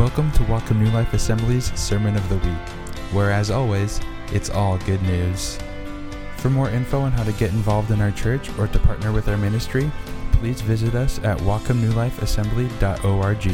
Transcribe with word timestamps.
Welcome 0.00 0.32
to 0.32 0.42
Welcome 0.44 0.82
New 0.82 0.90
Life 0.92 1.12
Assembly's 1.12 1.78
Sermon 1.78 2.16
of 2.16 2.26
the 2.30 2.36
Week, 2.36 2.68
where, 3.12 3.30
as 3.30 3.50
always, 3.50 4.00
it's 4.32 4.48
all 4.48 4.78
good 4.78 5.02
news. 5.02 5.58
For 6.38 6.48
more 6.48 6.70
info 6.70 7.00
on 7.00 7.12
how 7.12 7.22
to 7.22 7.32
get 7.32 7.50
involved 7.50 7.90
in 7.90 8.00
our 8.00 8.10
church 8.10 8.48
or 8.58 8.66
to 8.68 8.78
partner 8.78 9.12
with 9.12 9.28
our 9.28 9.36
ministry, 9.36 9.92
please 10.32 10.62
visit 10.62 10.94
us 10.94 11.18
at 11.18 11.36
welcomenewlifeassembly.org. 11.40 13.52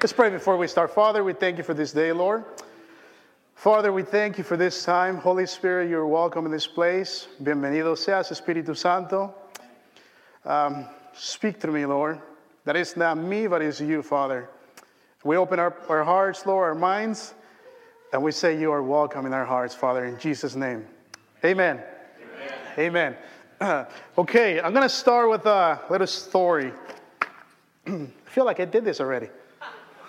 Let's 0.00 0.12
pray 0.12 0.30
before 0.30 0.56
we 0.56 0.66
start. 0.66 0.92
Father, 0.92 1.22
we 1.22 1.34
thank 1.34 1.58
you 1.58 1.62
for 1.62 1.74
this 1.74 1.92
day, 1.92 2.10
Lord. 2.10 2.42
Father, 3.54 3.92
we 3.92 4.02
thank 4.02 4.36
you 4.36 4.42
for 4.42 4.56
this 4.56 4.84
time. 4.84 5.16
Holy 5.16 5.46
Spirit, 5.46 5.88
you're 5.88 6.08
welcome 6.08 6.44
in 6.46 6.50
this 6.50 6.66
place. 6.66 7.28
Bienvenido 7.40 7.96
seas, 7.96 8.30
Espíritu 8.30 8.76
Santo. 8.76 9.32
Um, 10.44 10.86
speak 11.14 11.60
to 11.60 11.68
me, 11.68 11.86
Lord. 11.86 12.20
That 12.64 12.76
is 12.76 12.96
not 12.96 13.18
me, 13.18 13.48
but 13.48 13.60
it's 13.60 13.80
you, 13.80 14.02
Father. 14.02 14.48
We 15.24 15.36
open 15.36 15.58
our, 15.58 15.76
our 15.88 16.04
hearts, 16.04 16.46
Lord, 16.46 16.68
our 16.68 16.74
minds, 16.74 17.34
and 18.12 18.22
we 18.22 18.30
say 18.30 18.58
you 18.58 18.70
are 18.70 18.82
welcome 18.82 19.26
in 19.26 19.32
our 19.32 19.44
hearts, 19.44 19.74
Father, 19.74 20.04
in 20.04 20.18
Jesus' 20.18 20.54
name. 20.54 20.86
Amen. 21.44 21.82
Amen. 22.78 23.16
Amen. 23.60 23.86
okay, 24.18 24.60
I'm 24.60 24.72
going 24.72 24.84
to 24.84 24.88
start 24.88 25.28
with 25.28 25.44
a 25.46 25.80
little 25.90 26.06
story. 26.06 26.72
I 27.86 28.06
feel 28.26 28.44
like 28.44 28.60
I 28.60 28.64
did 28.64 28.84
this 28.84 29.00
already. 29.00 29.28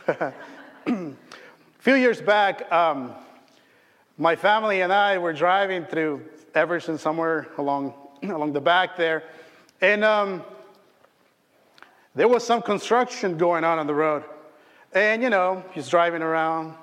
a 0.08 0.34
few 1.80 1.96
years 1.96 2.22
back, 2.22 2.72
um, 2.72 3.14
my 4.20 4.36
family 4.36 4.82
and 4.82 4.94
I 4.94 5.18
were 5.18 5.34
driving 5.34 5.86
through 5.86 6.22
Everson, 6.54 7.00
somewhere 7.00 7.48
along, 7.58 7.96
along 8.22 8.54
the 8.54 8.62
back 8.62 8.96
there, 8.96 9.24
and 9.82 10.04
um, 10.04 10.44
there 12.16 12.28
was 12.28 12.46
some 12.46 12.62
construction 12.62 13.38
going 13.38 13.64
on 13.64 13.80
on 13.80 13.88
the 13.88 13.94
road. 13.94 14.24
And, 14.94 15.24
you 15.24 15.30
know, 15.30 15.64
he's 15.72 15.88
driving 15.88 16.22
around, 16.22 16.76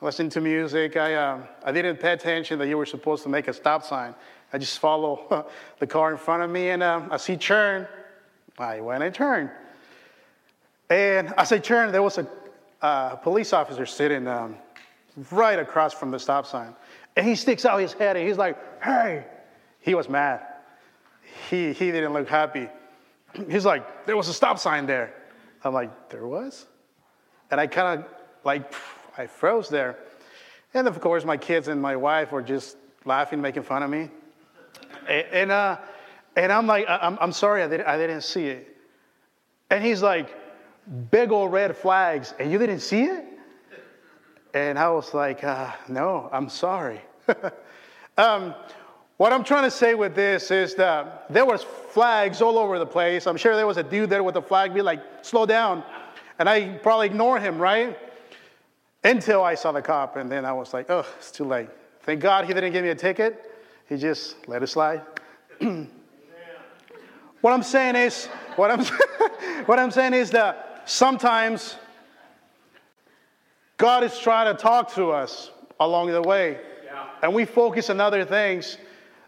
listening 0.00 0.30
to 0.30 0.40
music. 0.40 0.96
I, 0.96 1.14
um, 1.14 1.44
I 1.64 1.72
didn't 1.72 1.98
pay 1.98 2.12
attention 2.12 2.58
that 2.58 2.68
you 2.68 2.78
were 2.78 2.86
supposed 2.86 3.22
to 3.24 3.28
make 3.28 3.48
a 3.48 3.52
stop 3.52 3.84
sign. 3.84 4.14
I 4.52 4.58
just 4.58 4.78
follow 4.78 5.46
the 5.78 5.86
car 5.86 6.12
in 6.12 6.18
front 6.18 6.42
of 6.42 6.50
me, 6.50 6.70
and 6.70 6.82
um, 6.82 7.08
I 7.10 7.16
see 7.16 7.36
turn. 7.36 7.86
I 8.58 8.80
went 8.80 9.02
and 9.02 9.14
turned. 9.14 9.50
And 10.88 11.32
as 11.36 11.52
I 11.52 11.58
turned, 11.58 11.92
there 11.92 12.02
was 12.02 12.18
a 12.18 12.26
uh, 12.80 13.16
police 13.16 13.52
officer 13.52 13.86
sitting 13.86 14.26
um, 14.26 14.56
right 15.30 15.58
across 15.58 15.92
from 15.94 16.10
the 16.10 16.18
stop 16.18 16.46
sign. 16.46 16.74
And 17.16 17.26
he 17.26 17.34
sticks 17.34 17.64
out 17.64 17.78
his 17.78 17.92
head 17.92 18.16
and 18.16 18.26
he's 18.26 18.38
like, 18.38 18.56
hey. 18.82 19.24
He 19.82 19.94
was 19.94 20.08
mad. 20.08 20.40
He, 21.50 21.72
he 21.72 21.90
didn't 21.90 22.12
look 22.12 22.28
happy. 22.28 22.68
He's 23.48 23.64
like, 23.64 24.06
there 24.06 24.16
was 24.16 24.28
a 24.28 24.34
stop 24.34 24.58
sign 24.58 24.86
there. 24.86 25.14
I'm 25.64 25.72
like, 25.72 26.10
there 26.10 26.26
was? 26.26 26.66
And 27.50 27.60
I 27.60 27.66
kind 27.66 28.00
of 28.00 28.06
like, 28.44 28.72
I 29.16 29.26
froze 29.26 29.68
there. 29.68 29.98
And 30.74 30.88
of 30.88 31.00
course, 31.00 31.24
my 31.24 31.36
kids 31.36 31.68
and 31.68 31.80
my 31.80 31.96
wife 31.96 32.32
were 32.32 32.42
just 32.42 32.76
laughing, 33.04 33.40
making 33.40 33.62
fun 33.62 33.82
of 33.82 33.90
me. 33.90 34.10
And, 35.08 35.26
and, 35.32 35.50
uh, 35.50 35.78
and 36.36 36.52
I'm 36.52 36.66
like, 36.66 36.86
I'm, 36.88 37.18
I'm 37.20 37.32
sorry, 37.32 37.62
I, 37.62 37.68
did, 37.68 37.82
I 37.82 37.96
didn't 37.98 38.22
see 38.22 38.46
it. 38.46 38.76
And 39.70 39.84
he's 39.84 40.02
like, 40.02 40.34
big 41.10 41.30
old 41.30 41.52
red 41.52 41.76
flags, 41.76 42.34
and 42.38 42.50
you 42.50 42.58
didn't 42.58 42.80
see 42.80 43.04
it? 43.04 43.24
And 44.54 44.78
I 44.78 44.90
was 44.90 45.14
like, 45.14 45.44
uh, 45.44 45.72
no, 45.88 46.28
I'm 46.32 46.48
sorry. 46.48 47.00
um, 48.18 48.54
what 49.22 49.32
I'm 49.32 49.44
trying 49.44 49.62
to 49.62 49.70
say 49.70 49.94
with 49.94 50.16
this 50.16 50.50
is 50.50 50.74
that 50.74 51.26
there 51.30 51.46
was 51.46 51.62
flags 51.62 52.42
all 52.42 52.58
over 52.58 52.76
the 52.80 52.86
place. 52.86 53.28
I'm 53.28 53.36
sure 53.36 53.54
there 53.54 53.68
was 53.68 53.76
a 53.76 53.82
dude 53.84 54.10
there 54.10 54.24
with 54.24 54.34
a 54.34 54.42
flag, 54.42 54.74
be 54.74 54.82
like, 54.82 55.00
slow 55.22 55.46
down. 55.46 55.84
And 56.40 56.48
I 56.48 56.70
probably 56.78 57.06
ignored 57.06 57.40
him, 57.40 57.56
right? 57.56 57.96
Until 59.04 59.44
I 59.44 59.54
saw 59.54 59.70
the 59.70 59.80
cop, 59.80 60.16
and 60.16 60.28
then 60.28 60.44
I 60.44 60.52
was 60.52 60.74
like, 60.74 60.90
oh, 60.90 61.06
it's 61.18 61.30
too 61.30 61.44
late. 61.44 61.68
Thank 62.00 62.20
God 62.20 62.46
he 62.46 62.52
didn't 62.52 62.72
give 62.72 62.82
me 62.82 62.90
a 62.90 62.96
ticket. 62.96 63.48
He 63.88 63.96
just 63.96 64.34
let 64.48 64.60
it 64.60 64.66
slide. 64.66 65.02
what 65.60 67.52
I'm 67.52 67.62
saying 67.62 67.94
is, 67.94 68.26
what 68.56 68.72
I'm, 68.72 68.84
what 69.66 69.78
I'm 69.78 69.92
saying 69.92 70.14
is 70.14 70.32
that 70.32 70.82
sometimes 70.86 71.76
God 73.76 74.02
is 74.02 74.18
trying 74.18 74.52
to 74.52 74.60
talk 74.60 74.92
to 74.94 75.12
us 75.12 75.52
along 75.78 76.10
the 76.10 76.22
way. 76.22 76.58
Yeah. 76.84 77.06
And 77.22 77.32
we 77.32 77.44
focus 77.44 77.88
on 77.88 78.00
other 78.00 78.24
things. 78.24 78.78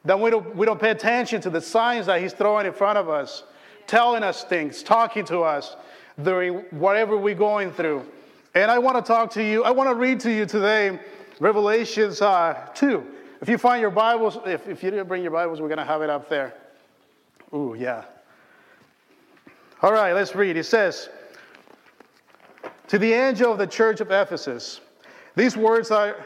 Then 0.04 0.20
we 0.20 0.30
don't, 0.30 0.54
we 0.54 0.66
don't 0.66 0.80
pay 0.80 0.90
attention 0.90 1.40
to 1.42 1.50
the 1.50 1.60
signs 1.60 2.06
that 2.06 2.20
He's 2.20 2.32
throwing 2.32 2.66
in 2.66 2.72
front 2.72 2.98
of 2.98 3.08
us, 3.08 3.44
telling 3.86 4.22
us 4.22 4.44
things, 4.44 4.82
talking 4.82 5.24
to 5.26 5.40
us 5.40 5.76
during 6.22 6.56
whatever 6.70 7.16
we're 7.16 7.34
going 7.34 7.72
through. 7.72 8.04
And 8.54 8.70
I 8.70 8.78
want 8.78 8.96
to 8.96 9.02
talk 9.02 9.30
to 9.32 9.42
you, 9.42 9.64
I 9.64 9.70
want 9.70 9.88
to 9.88 9.94
read 9.94 10.20
to 10.20 10.30
you 10.30 10.46
today 10.46 10.98
Revelations 11.40 12.20
uh, 12.20 12.68
2. 12.74 13.04
If 13.40 13.48
you 13.48 13.58
find 13.58 13.80
your 13.80 13.90
Bibles, 13.90 14.38
if, 14.46 14.68
if 14.68 14.82
you 14.82 14.90
didn't 14.90 15.08
bring 15.08 15.22
your 15.22 15.32
Bibles, 15.32 15.60
we're 15.60 15.68
going 15.68 15.78
to 15.78 15.84
have 15.84 16.02
it 16.02 16.10
up 16.10 16.28
there. 16.28 16.54
Ooh, 17.52 17.74
yeah. 17.78 18.04
All 19.82 19.92
right, 19.92 20.12
let's 20.12 20.34
read. 20.34 20.56
It 20.56 20.64
says, 20.64 21.08
To 22.88 22.98
the 22.98 23.12
angel 23.12 23.52
of 23.52 23.58
the 23.58 23.66
church 23.66 24.00
of 24.00 24.10
Ephesus, 24.10 24.80
these 25.34 25.56
words 25.56 25.90
are, 25.90 26.24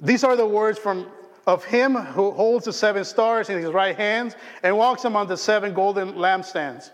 these 0.00 0.24
are 0.24 0.36
the 0.36 0.46
words 0.46 0.78
from 0.78 1.06
of 1.46 1.64
him 1.64 1.94
who 1.94 2.30
holds 2.30 2.64
the 2.64 2.72
seven 2.72 3.04
stars 3.04 3.50
in 3.50 3.58
his 3.58 3.70
right 3.70 3.96
hand 3.96 4.34
and 4.62 4.76
walks 4.76 5.04
among 5.04 5.28
the 5.28 5.36
seven 5.36 5.74
golden 5.74 6.14
lampstands. 6.14 6.90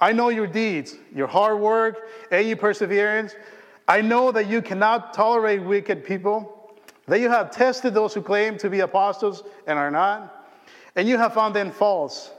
I 0.00 0.12
know 0.12 0.28
your 0.28 0.46
deeds, 0.46 0.96
your 1.14 1.26
hard 1.26 1.60
work, 1.60 2.08
and 2.30 2.46
your 2.46 2.56
perseverance. 2.56 3.34
I 3.88 4.00
know 4.00 4.32
that 4.32 4.46
you 4.46 4.60
cannot 4.60 5.14
tolerate 5.14 5.62
wicked 5.62 6.04
people, 6.04 6.74
that 7.06 7.20
you 7.20 7.30
have 7.30 7.50
tested 7.50 7.94
those 7.94 8.14
who 8.14 8.22
claim 8.22 8.58
to 8.58 8.70
be 8.70 8.80
apostles 8.80 9.42
and 9.66 9.78
are 9.78 9.90
not, 9.90 10.52
and 10.96 11.08
you 11.08 11.16
have 11.18 11.34
found 11.34 11.54
them 11.54 11.70
false. 11.70 12.30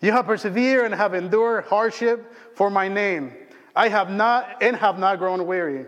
You 0.00 0.12
have 0.12 0.26
persevered 0.26 0.86
and 0.86 0.94
have 0.94 1.14
endured 1.14 1.64
hardship 1.64 2.32
for 2.54 2.70
my 2.70 2.88
name. 2.88 3.32
I 3.76 3.88
have 3.88 4.10
not 4.10 4.62
and 4.62 4.74
have 4.76 4.98
not 4.98 5.18
grown 5.18 5.46
weary. 5.46 5.86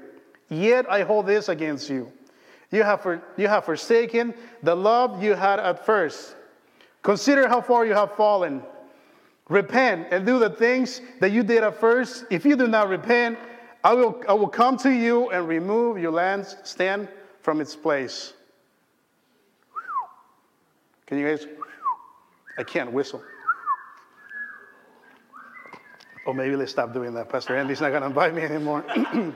Yet 0.48 0.90
I 0.90 1.02
hold 1.02 1.26
this 1.26 1.48
against 1.48 1.88
you. 1.88 2.12
You 2.72 2.82
have, 2.82 3.02
for, 3.02 3.22
you 3.36 3.48
have 3.48 3.66
forsaken 3.66 4.34
the 4.62 4.74
love 4.74 5.22
you 5.22 5.34
had 5.34 5.60
at 5.60 5.84
first. 5.84 6.34
Consider 7.02 7.46
how 7.46 7.60
far 7.60 7.84
you 7.84 7.92
have 7.92 8.16
fallen. 8.16 8.62
Repent 9.48 10.08
and 10.10 10.24
do 10.24 10.38
the 10.38 10.48
things 10.48 11.02
that 11.20 11.32
you 11.32 11.42
did 11.42 11.62
at 11.62 11.78
first. 11.78 12.24
If 12.30 12.46
you 12.46 12.56
do 12.56 12.66
not 12.66 12.88
repent, 12.88 13.38
I 13.84 13.92
will, 13.92 14.22
I 14.26 14.32
will 14.32 14.48
come 14.48 14.78
to 14.78 14.90
you 14.90 15.28
and 15.30 15.46
remove 15.46 15.98
your 15.98 16.12
lampstand 16.12 17.08
from 17.40 17.60
its 17.60 17.76
place. 17.76 18.32
Can 21.06 21.18
you 21.18 21.28
guys? 21.28 21.46
I 22.56 22.62
can't 22.62 22.90
whistle. 22.90 23.22
Or 26.24 26.32
maybe 26.32 26.56
let's 26.56 26.70
stop 26.70 26.94
doing 26.94 27.12
that. 27.14 27.28
Pastor 27.28 27.56
Andy's 27.56 27.80
not 27.82 27.90
going 27.90 28.02
to 28.02 28.06
invite 28.06 28.34
me 28.34 28.42
anymore. 28.42 28.84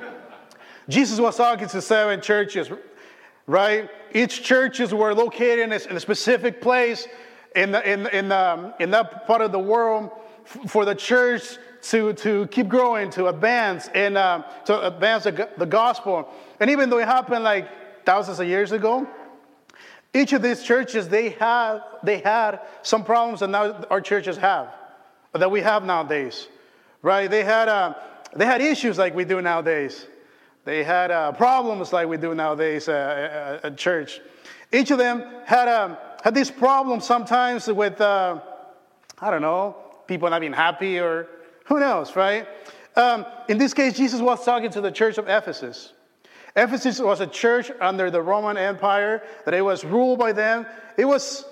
Jesus 0.88 1.18
was 1.18 1.36
talking 1.36 1.66
to 1.68 1.82
seven 1.82 2.20
churches, 2.20 2.70
right? 3.46 3.88
Each 4.12 4.42
churches 4.42 4.92
were 4.92 5.14
located 5.14 5.60
in 5.60 5.72
a, 5.72 5.90
in 5.90 5.96
a 5.96 6.00
specific 6.00 6.60
place 6.60 7.06
in, 7.54 7.72
the, 7.72 7.90
in, 7.90 8.06
in, 8.08 8.32
um, 8.32 8.74
in 8.80 8.90
that 8.90 9.26
part 9.26 9.40
of 9.40 9.52
the 9.52 9.58
world 9.58 10.10
for 10.66 10.84
the 10.84 10.94
church 10.94 11.58
to, 11.82 12.12
to 12.14 12.46
keep 12.48 12.68
growing, 12.68 13.10
to 13.10 13.26
advance, 13.28 13.88
and 13.94 14.16
uh, 14.16 14.42
to 14.64 14.86
advance 14.86 15.24
the, 15.24 15.48
the 15.56 15.66
gospel. 15.66 16.28
And 16.60 16.70
even 16.70 16.90
though 16.90 16.98
it 16.98 17.06
happened 17.06 17.44
like 17.44 18.04
thousands 18.04 18.40
of 18.40 18.48
years 18.48 18.72
ago, 18.72 19.06
each 20.14 20.32
of 20.32 20.42
these 20.42 20.62
churches, 20.62 21.08
they 21.08 21.30
had, 21.30 21.80
they 22.02 22.18
had 22.18 22.60
some 22.82 23.04
problems 23.04 23.40
that 23.40 23.50
now 23.50 23.84
our 23.90 24.00
churches 24.00 24.36
have, 24.36 24.72
that 25.32 25.50
we 25.50 25.60
have 25.60 25.84
nowadays 25.84 26.48
right? 27.06 27.30
They 27.30 27.44
had, 27.44 27.68
uh, 27.68 27.94
they 28.34 28.44
had 28.44 28.60
issues 28.60 28.98
like 28.98 29.14
we 29.14 29.24
do 29.24 29.40
nowadays. 29.40 30.06
They 30.66 30.82
had 30.82 31.12
uh, 31.12 31.30
problems 31.30 31.92
like 31.92 32.08
we 32.08 32.16
do 32.16 32.34
nowadays 32.34 32.88
uh, 32.88 33.60
at 33.62 33.78
church. 33.78 34.20
Each 34.72 34.90
of 34.90 34.98
them 34.98 35.24
had, 35.44 35.68
um, 35.68 35.96
had 36.24 36.34
these 36.34 36.50
problems 36.50 37.06
sometimes 37.06 37.68
with, 37.68 38.00
uh, 38.00 38.40
I 39.20 39.30
don't 39.30 39.42
know, 39.42 39.76
people 40.08 40.28
not 40.28 40.40
being 40.40 40.52
happy 40.52 40.98
or 40.98 41.28
who 41.66 41.78
knows, 41.78 42.16
right? 42.16 42.48
Um, 42.96 43.24
in 43.48 43.58
this 43.58 43.72
case, 43.72 43.96
Jesus 43.96 44.20
was 44.20 44.44
talking 44.44 44.70
to 44.70 44.80
the 44.80 44.90
church 44.90 45.18
of 45.18 45.28
Ephesus. 45.28 45.92
Ephesus 46.56 46.98
was 46.98 47.20
a 47.20 47.28
church 47.28 47.70
under 47.80 48.10
the 48.10 48.20
Roman 48.20 48.56
Empire 48.56 49.22
that 49.44 49.54
it 49.54 49.62
was 49.62 49.84
ruled 49.84 50.18
by 50.18 50.32
them. 50.32 50.66
It 50.96 51.04
was, 51.04 51.44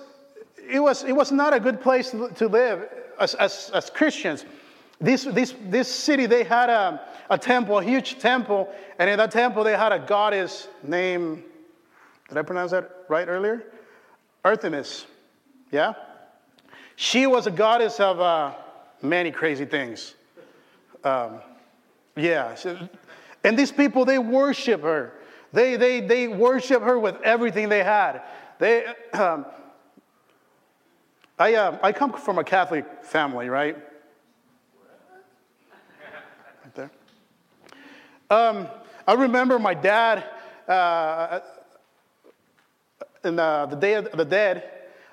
it 0.69 0.81
was, 0.81 1.05
it 1.05 1.13
was 1.13 1.31
not 1.31 1.53
a 1.53 1.59
good 1.61 1.79
place 1.79 2.09
to 2.09 2.47
live 2.49 2.89
as, 3.17 3.33
as, 3.35 3.71
as 3.73 3.89
Christians. 3.89 4.43
This, 4.99 5.23
this, 5.23 5.53
this 5.69 5.87
city, 5.87 6.25
they 6.25 6.43
had 6.43 6.69
a, 6.69 6.99
a 7.29 7.37
temple, 7.37 7.79
a 7.79 7.83
huge 7.83 8.19
temple, 8.19 8.73
and 8.99 9.09
in 9.09 9.17
that 9.17 9.31
temple 9.31 9.63
they 9.63 9.75
had 9.75 9.91
a 9.91 9.99
goddess 9.99 10.67
named, 10.83 11.43
did 12.29 12.37
I 12.37 12.41
pronounce 12.41 12.71
that 12.71 13.05
right 13.09 13.27
earlier? 13.27 13.63
Artemis. 14.43 15.05
Yeah? 15.71 15.93
She 16.95 17.27
was 17.27 17.47
a 17.47 17.51
goddess 17.51 17.99
of 17.99 18.19
uh, 18.19 18.53
many 19.01 19.31
crazy 19.31 19.65
things. 19.65 20.13
Um, 21.03 21.39
yeah. 22.15 22.55
And 23.43 23.57
these 23.57 23.71
people, 23.71 24.05
they 24.05 24.19
worship 24.19 24.81
her. 24.81 25.13
They, 25.51 25.75
they, 25.75 26.01
they 26.01 26.27
worship 26.27 26.81
her 26.81 26.99
with 26.99 27.21
everything 27.21 27.69
they 27.69 27.83
had. 27.83 28.21
They, 28.59 28.85
um, 29.13 29.45
I, 31.37 31.55
uh, 31.55 31.77
I 31.83 31.91
come 31.91 32.13
from 32.13 32.39
a 32.39 32.43
Catholic 32.43 32.85
family, 33.03 33.49
right? 33.49 33.75
Right 33.75 33.85
Um, 38.29 38.67
I 39.07 39.13
remember 39.13 39.59
my 39.59 39.73
dad 39.73 40.23
uh, 40.67 41.41
in 43.23 43.37
uh, 43.37 43.67
the 43.67 43.75
Day 43.75 43.93
of 43.93 44.11
the 44.11 44.25
Dead. 44.25 44.71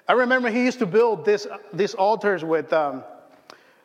I 0.09 0.15
remember 0.15 0.51
he 0.51 0.65
used 0.65 0.79
to 0.79 0.87
build 0.87 1.25
this, 1.25 1.47
these 1.73 1.95
altars 1.95 2.45
with, 2.45 2.73
um, 2.73 3.05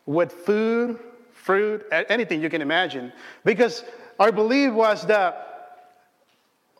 with 0.05 0.31
food, 0.31 0.99
fruit, 1.33 1.85
anything 1.91 2.41
you 2.41 2.49
can 2.49 2.61
imagine. 2.61 3.11
Because 3.43 3.83
our 4.19 4.31
belief 4.31 4.73
was 4.73 5.05
that 5.07 5.43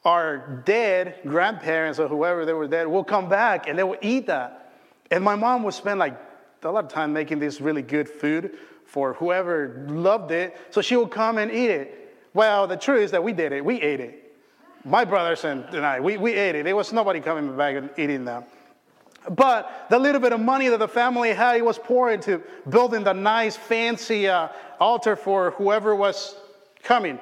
our 0.05 0.61
dead 0.65 1.15
grandparents 1.23 1.99
or 1.99 2.07
whoever 2.07 2.45
they 2.45 2.53
were 2.53 2.67
dead 2.67 2.87
will 2.87 3.03
come 3.03 3.27
back 3.27 3.67
and 3.67 3.77
they 3.77 3.83
will 3.83 3.97
eat 4.01 4.27
that. 4.27 4.73
And 5.11 5.23
my 5.23 5.35
mom 5.35 5.63
would 5.63 5.73
spend 5.73 5.99
like 5.99 6.17
a 6.63 6.71
lot 6.71 6.85
of 6.85 6.91
time 6.91 7.13
making 7.13 7.39
this 7.39 7.59
really 7.61 7.81
good 7.81 8.07
food 8.07 8.57
for 8.85 9.13
whoever 9.13 9.85
loved 9.89 10.31
it. 10.31 10.57
So 10.69 10.81
she 10.81 10.95
would 10.95 11.11
come 11.11 11.37
and 11.37 11.51
eat 11.51 11.69
it. 11.69 12.06
Well, 12.37 12.67
the 12.67 12.77
truth 12.77 13.01
is 13.01 13.11
that 13.11 13.23
we 13.23 13.33
did 13.33 13.51
it. 13.51 13.65
We 13.65 13.81
ate 13.81 13.99
it. 13.99 14.31
My 14.85 15.05
brothers 15.05 15.43
and, 15.43 15.65
I, 15.75 15.99
we, 15.99 16.17
we 16.17 16.33
ate 16.33 16.53
it. 16.53 16.65
There 16.65 16.75
was 16.75 16.93
nobody 16.93 17.19
coming 17.19 17.57
back 17.57 17.75
and 17.75 17.89
eating 17.97 18.25
them. 18.25 18.43
But 19.31 19.87
the 19.89 19.97
little 19.97 20.21
bit 20.21 20.33
of 20.33 20.39
money 20.39 20.67
that 20.67 20.77
the 20.77 20.87
family 20.87 21.33
had, 21.33 21.55
it 21.55 21.65
was 21.65 21.79
poured 21.79 22.13
into 22.13 22.43
building 22.69 23.03
the 23.03 23.13
nice, 23.13 23.55
fancy 23.55 24.27
uh, 24.27 24.49
altar 24.79 25.15
for 25.15 25.49
whoever 25.57 25.95
was 25.95 26.35
coming. 26.83 27.17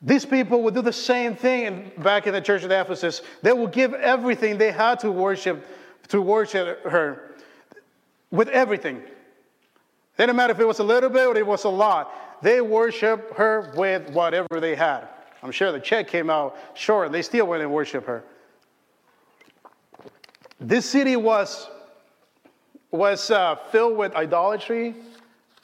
These 0.00 0.24
people 0.24 0.62
would 0.62 0.72
do 0.72 0.80
the 0.80 0.90
same 0.90 1.36
thing 1.36 1.92
back 1.98 2.26
in 2.26 2.32
the 2.32 2.40
church 2.40 2.64
of 2.64 2.70
Ephesus. 2.70 3.20
They 3.42 3.52
would 3.52 3.72
give 3.72 3.92
everything 3.92 4.56
they 4.56 4.72
had 4.72 5.00
to 5.00 5.12
worship, 5.12 5.66
to 6.08 6.22
worship 6.22 6.82
her 6.84 7.34
with 8.30 8.48
everything. 8.48 8.96
It 8.96 9.06
didn't 10.16 10.36
matter 10.36 10.54
if 10.54 10.60
it 10.60 10.66
was 10.66 10.78
a 10.78 10.84
little 10.84 11.10
bit 11.10 11.26
or 11.26 11.36
it 11.36 11.46
was 11.46 11.64
a 11.64 11.68
lot. 11.68 12.10
They 12.42 12.60
worship 12.60 13.34
her 13.36 13.72
with 13.76 14.10
whatever 14.10 14.60
they 14.60 14.74
had. 14.74 15.08
I'm 15.42 15.52
sure 15.52 15.72
the 15.72 15.80
check 15.80 16.08
came 16.08 16.28
out 16.28 16.56
short 16.74 17.06
and 17.06 17.14
they 17.14 17.22
still 17.22 17.46
went 17.46 17.62
and 17.62 17.72
worship 17.72 18.04
her. 18.06 18.24
This 20.60 20.88
city 20.88 21.16
was, 21.16 21.68
was 22.90 23.30
uh, 23.30 23.56
filled 23.70 23.96
with 23.96 24.14
idolatry 24.14 24.94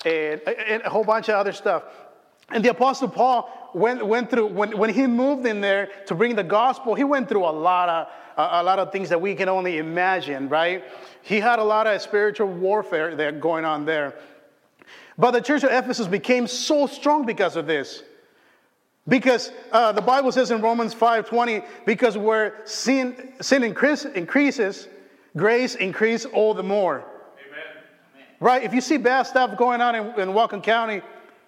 and, 0.04 0.40
and 0.40 0.82
a 0.82 0.90
whole 0.90 1.04
bunch 1.04 1.28
of 1.28 1.34
other 1.34 1.52
stuff. 1.52 1.84
And 2.50 2.64
the 2.64 2.70
Apostle 2.70 3.08
Paul 3.08 3.70
went, 3.74 4.04
went 4.04 4.30
through, 4.30 4.46
when, 4.46 4.76
when 4.76 4.90
he 4.92 5.06
moved 5.06 5.46
in 5.46 5.60
there 5.60 5.90
to 6.06 6.14
bring 6.14 6.34
the 6.34 6.44
gospel, 6.44 6.94
he 6.94 7.04
went 7.04 7.28
through 7.28 7.44
a 7.44 7.50
lot 7.50 7.88
of, 7.88 8.06
a, 8.36 8.62
lot 8.62 8.78
of 8.78 8.90
things 8.90 9.08
that 9.10 9.20
we 9.20 9.34
can 9.34 9.48
only 9.48 9.78
imagine, 9.78 10.48
right? 10.48 10.84
He 11.22 11.40
had 11.40 11.58
a 11.58 11.64
lot 11.64 11.86
of 11.86 12.00
spiritual 12.00 12.48
warfare 12.48 13.14
there 13.14 13.32
going 13.32 13.64
on 13.64 13.84
there. 13.84 14.14
But 15.18 15.32
the 15.32 15.40
church 15.40 15.64
of 15.64 15.72
Ephesus 15.72 16.06
became 16.06 16.46
so 16.46 16.86
strong 16.86 17.26
because 17.26 17.56
of 17.56 17.66
this. 17.66 18.04
Because 19.08 19.50
uh, 19.72 19.90
the 19.92 20.00
Bible 20.00 20.30
says 20.30 20.50
in 20.50 20.60
Romans 20.60 20.94
5:20, 20.94 21.66
because 21.84 22.16
where 22.16 22.60
sin, 22.64 23.32
sin 23.40 23.64
increase, 23.64 24.04
increases, 24.04 24.86
grace 25.36 25.74
increase 25.74 26.24
all 26.24 26.54
the 26.54 26.62
more. 26.62 26.98
Amen. 26.98 27.84
Right? 28.38 28.62
If 28.62 28.72
you 28.72 28.80
see 28.80 28.96
bad 28.98 29.24
stuff 29.24 29.56
going 29.58 29.80
on 29.80 29.94
in, 29.94 30.04
in 30.20 30.28
Whatcom 30.28 30.62
County, 30.62 31.02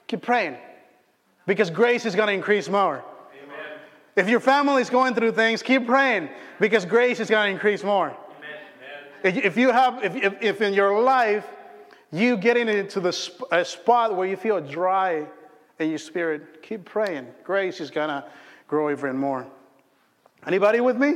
keep 0.08 0.22
praying 0.22 0.56
because 1.46 1.70
grace 1.70 2.06
is 2.06 2.14
going 2.14 2.28
to 2.28 2.32
increase 2.32 2.68
more. 2.68 3.04
Amen. 3.44 3.78
If 4.16 4.28
your 4.28 4.40
family 4.40 4.82
is 4.82 4.90
going 4.90 5.14
through 5.14 5.32
things, 5.32 5.62
keep 5.62 5.86
praying 5.86 6.30
because 6.58 6.84
grace 6.84 7.20
is 7.20 7.28
going 7.28 7.46
to 7.46 7.52
increase 7.52 7.84
more. 7.84 8.16
Amen. 9.22 9.36
If 9.44 9.56
you 9.56 9.70
have, 9.70 10.02
if, 10.02 10.16
if, 10.16 10.42
if, 10.42 10.60
in 10.62 10.72
your 10.72 11.02
life 11.02 11.44
you 12.12 12.36
getting 12.36 12.68
into 12.68 13.00
the 13.00 13.12
sp- 13.14 13.46
a 13.52 13.64
spot 13.64 14.16
where 14.16 14.26
you 14.26 14.36
feel 14.36 14.60
dry 14.60 15.26
in 15.78 15.88
your 15.88 15.98
spirit, 15.98 16.62
keep 16.62 16.84
praying. 16.84 17.26
Grace 17.44 17.80
is 17.80 17.90
to 17.90 18.24
grow 18.68 18.90
even 18.90 19.16
more. 19.16 19.46
Anybody 20.46 20.80
with 20.80 20.96
me? 20.96 21.14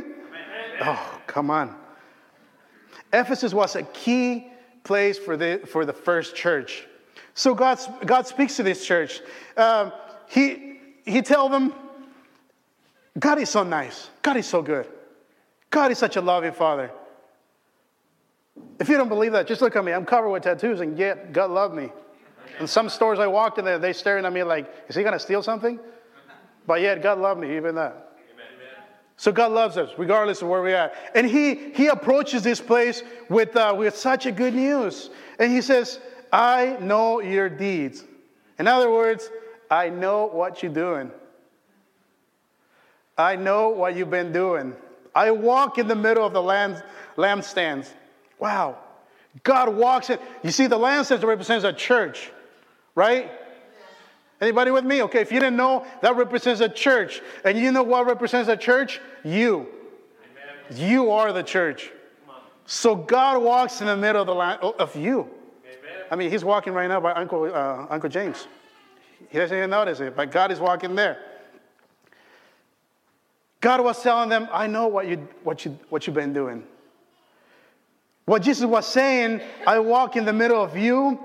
Oh, 0.80 1.20
come 1.26 1.50
on. 1.50 1.76
Ephesus 3.12 3.54
was 3.54 3.76
a 3.76 3.82
key 3.82 4.48
place 4.82 5.18
for 5.18 5.36
the, 5.36 5.60
for 5.66 5.84
the 5.84 5.92
first 5.92 6.34
church. 6.34 6.86
So 7.34 7.54
God, 7.54 7.78
God 8.04 8.26
speaks 8.26 8.56
to 8.56 8.62
this 8.62 8.84
church. 8.84 9.20
Um, 9.56 9.92
he, 10.28 10.80
he 11.04 11.22
tell 11.22 11.48
them, 11.48 11.72
God 13.18 13.38
is 13.38 13.50
so 13.50 13.62
nice. 13.62 14.10
God 14.22 14.36
is 14.36 14.46
so 14.46 14.62
good. 14.62 14.86
God 15.70 15.90
is 15.90 15.98
such 15.98 16.16
a 16.16 16.20
loving 16.20 16.52
father. 16.52 16.90
If 18.78 18.88
you 18.88 18.96
don't 18.96 19.08
believe 19.08 19.32
that, 19.32 19.46
just 19.46 19.60
look 19.60 19.76
at 19.76 19.84
me. 19.84 19.92
I'm 19.92 20.04
covered 20.04 20.30
with 20.30 20.42
tattoos, 20.42 20.80
and 20.80 20.98
yet 20.98 21.32
God 21.32 21.50
loved 21.50 21.74
me. 21.74 21.90
In 22.60 22.66
some 22.66 22.88
stores 22.88 23.18
I 23.18 23.26
walked 23.26 23.58
in, 23.58 23.64
there, 23.64 23.78
they 23.78 23.92
staring 23.92 24.24
at 24.24 24.32
me 24.32 24.42
like, 24.42 24.72
is 24.88 24.94
he 24.94 25.02
going 25.02 25.12
to 25.12 25.18
steal 25.18 25.42
something? 25.42 25.78
But 26.66 26.80
yet 26.80 27.02
God 27.02 27.18
loved 27.18 27.40
me, 27.40 27.56
even 27.56 27.74
that. 27.74 28.12
So 29.16 29.30
God 29.30 29.52
loves 29.52 29.76
us, 29.76 29.90
regardless 29.96 30.42
of 30.42 30.48
where 30.48 30.60
we're 30.60 30.74
at. 30.74 30.94
And 31.14 31.26
he, 31.26 31.54
he 31.72 31.86
approaches 31.86 32.42
this 32.42 32.60
place 32.60 33.02
with, 33.28 33.54
uh, 33.56 33.74
with 33.76 33.96
such 33.96 34.26
a 34.26 34.32
good 34.32 34.54
news. 34.54 35.10
And 35.38 35.52
he 35.52 35.60
says, 35.60 36.00
I 36.32 36.76
know 36.80 37.20
your 37.20 37.48
deeds. 37.48 38.04
In 38.58 38.66
other 38.66 38.90
words, 38.90 39.30
I 39.70 39.88
know 39.88 40.26
what 40.26 40.62
you're 40.62 40.72
doing. 40.72 41.12
I 43.16 43.36
know 43.36 43.68
what 43.68 43.94
you've 43.94 44.10
been 44.10 44.32
doing. 44.32 44.74
I 45.14 45.30
walk 45.30 45.78
in 45.78 45.86
the 45.86 45.94
middle 45.94 46.26
of 46.26 46.32
the 46.32 46.42
lamb, 46.42 46.76
lampstands. 47.16 47.88
Wow. 48.44 48.76
God 49.42 49.74
walks 49.74 50.10
in. 50.10 50.18
You 50.42 50.50
see, 50.50 50.66
the 50.66 50.78
lampstands 50.78 51.24
represents 51.24 51.64
a 51.64 51.72
church, 51.72 52.30
right? 52.94 53.32
Anybody 54.38 54.70
with 54.70 54.84
me? 54.84 55.02
Okay, 55.04 55.22
if 55.22 55.32
you 55.32 55.40
didn't 55.40 55.56
know, 55.56 55.86
that 56.02 56.14
represents 56.14 56.60
a 56.60 56.68
church. 56.68 57.22
And 57.42 57.56
you 57.56 57.72
know 57.72 57.82
what 57.82 58.04
represents 58.04 58.50
a 58.50 58.56
church? 58.56 59.00
You. 59.24 59.66
Amen. 60.70 60.90
You 60.90 61.10
are 61.10 61.32
the 61.32 61.42
church. 61.42 61.90
So 62.66 62.94
God 62.94 63.42
walks 63.42 63.80
in 63.80 63.86
the 63.86 63.96
middle 63.96 64.20
of, 64.20 64.26
the 64.26 64.34
line, 64.34 64.58
of 64.60 64.94
you. 64.94 65.20
Amen. 65.20 66.04
I 66.10 66.16
mean, 66.16 66.30
he's 66.30 66.44
walking 66.44 66.74
right 66.74 66.86
now 66.86 67.00
by 67.00 67.12
Uncle, 67.14 67.44
uh, 67.44 67.86
Uncle 67.88 68.10
James. 68.10 68.46
He 69.30 69.38
doesn't 69.38 69.56
even 69.56 69.70
notice 69.70 70.00
it, 70.00 70.14
but 70.14 70.30
God 70.30 70.52
is 70.52 70.60
walking 70.60 70.94
there. 70.94 71.16
God 73.62 73.82
was 73.82 74.02
telling 74.02 74.28
them, 74.28 74.48
I 74.52 74.66
know 74.66 74.86
what, 74.86 75.08
you, 75.08 75.26
what, 75.44 75.64
you, 75.64 75.78
what 75.88 76.06
you've 76.06 76.14
been 76.14 76.34
doing. 76.34 76.64
What 78.24 78.42
Jesus 78.42 78.64
was 78.64 78.86
saying, 78.86 79.42
I 79.66 79.78
walk 79.78 80.16
in 80.16 80.24
the 80.24 80.32
middle 80.32 80.62
of 80.62 80.76
you. 80.76 81.18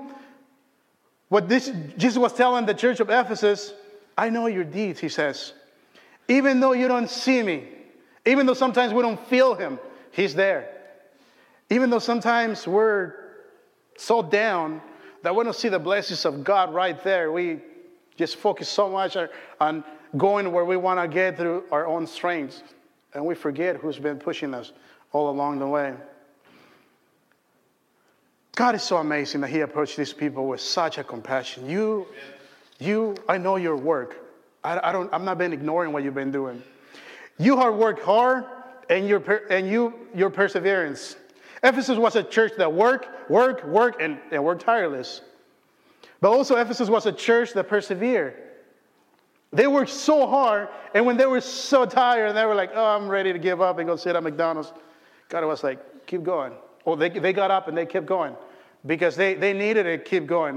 What 1.28 1.48
this, 1.48 1.72
Jesus 1.96 2.18
was 2.18 2.32
telling 2.32 2.66
the 2.66 2.74
church 2.74 3.00
of 3.00 3.08
Ephesus, 3.08 3.72
I 4.18 4.28
know 4.28 4.46
your 4.46 4.64
deeds, 4.64 5.00
he 5.00 5.08
says. 5.08 5.52
Even 6.28 6.60
though 6.60 6.72
you 6.72 6.88
don't 6.88 7.08
see 7.08 7.42
me, 7.42 7.68
even 8.26 8.46
though 8.46 8.54
sometimes 8.54 8.92
we 8.92 9.02
don't 9.02 9.20
feel 9.28 9.54
him, 9.54 9.78
he's 10.10 10.34
there. 10.34 10.68
Even 11.70 11.88
though 11.88 12.00
sometimes 12.00 12.66
we're 12.66 13.14
so 13.96 14.22
down 14.22 14.82
that 15.22 15.34
we 15.34 15.44
don't 15.44 15.56
see 15.56 15.68
the 15.68 15.78
blessings 15.78 16.24
of 16.24 16.44
God 16.44 16.74
right 16.74 17.02
there, 17.02 17.32
we 17.32 17.60
just 18.16 18.36
focus 18.36 18.68
so 18.68 18.88
much 18.88 19.16
on 19.60 19.84
going 20.16 20.52
where 20.52 20.64
we 20.64 20.76
want 20.76 21.00
to 21.00 21.08
get 21.08 21.36
through 21.36 21.64
our 21.70 21.86
own 21.86 22.06
strengths, 22.06 22.62
and 23.14 23.24
we 23.24 23.34
forget 23.34 23.76
who's 23.76 23.98
been 23.98 24.18
pushing 24.18 24.52
us 24.52 24.72
all 25.12 25.30
along 25.30 25.58
the 25.58 25.66
way. 25.66 25.94
God 28.60 28.74
is 28.74 28.82
so 28.82 28.98
amazing 28.98 29.40
that 29.40 29.48
He 29.48 29.60
approached 29.60 29.96
these 29.96 30.12
people 30.12 30.46
with 30.46 30.60
such 30.60 30.98
a 30.98 31.02
compassion. 31.02 31.66
You, 31.66 32.06
you, 32.78 33.16
I 33.26 33.38
know 33.38 33.56
your 33.56 33.74
work. 33.74 34.18
I, 34.62 34.90
I 34.90 34.92
don't, 34.92 35.08
I'm 35.14 35.24
not 35.24 35.38
been 35.38 35.54
ignoring 35.54 35.94
what 35.94 36.04
you've 36.04 36.12
been 36.12 36.30
doing. 36.30 36.62
You 37.38 37.56
have 37.56 37.76
worked 37.76 38.02
hard, 38.02 38.44
and 38.90 39.08
your 39.08 39.22
and 39.50 39.66
you 39.66 39.94
your 40.14 40.28
perseverance. 40.28 41.16
Ephesus 41.62 41.96
was 41.96 42.16
a 42.16 42.22
church 42.22 42.52
that 42.58 42.70
worked, 42.70 43.30
worked, 43.30 43.66
worked, 43.66 44.02
and, 44.02 44.18
and 44.30 44.44
worked 44.44 44.60
tireless. 44.60 45.22
But 46.20 46.32
also, 46.32 46.56
Ephesus 46.56 46.90
was 46.90 47.06
a 47.06 47.12
church 47.12 47.54
that 47.54 47.66
persevered. 47.66 48.34
They 49.54 49.68
worked 49.68 49.90
so 49.90 50.26
hard, 50.26 50.68
and 50.92 51.06
when 51.06 51.16
they 51.16 51.24
were 51.24 51.40
so 51.40 51.86
tired, 51.86 52.26
and 52.26 52.36
they 52.36 52.44
were 52.44 52.54
like, 52.54 52.72
oh, 52.74 52.94
I'm 52.94 53.08
ready 53.08 53.32
to 53.32 53.38
give 53.38 53.62
up 53.62 53.78
and 53.78 53.88
go 53.88 53.96
sit 53.96 54.14
at 54.14 54.22
McDonald's, 54.22 54.70
God 55.30 55.46
was 55.46 55.64
like, 55.64 56.06
keep 56.06 56.24
going. 56.24 56.52
Well, 56.84 56.96
they, 56.96 57.08
they 57.08 57.32
got 57.32 57.50
up 57.50 57.66
and 57.68 57.76
they 57.76 57.86
kept 57.86 58.04
going 58.04 58.36
because 58.86 59.16
they, 59.16 59.34
they 59.34 59.52
needed 59.52 59.84
to 59.84 59.98
keep 59.98 60.26
going. 60.26 60.56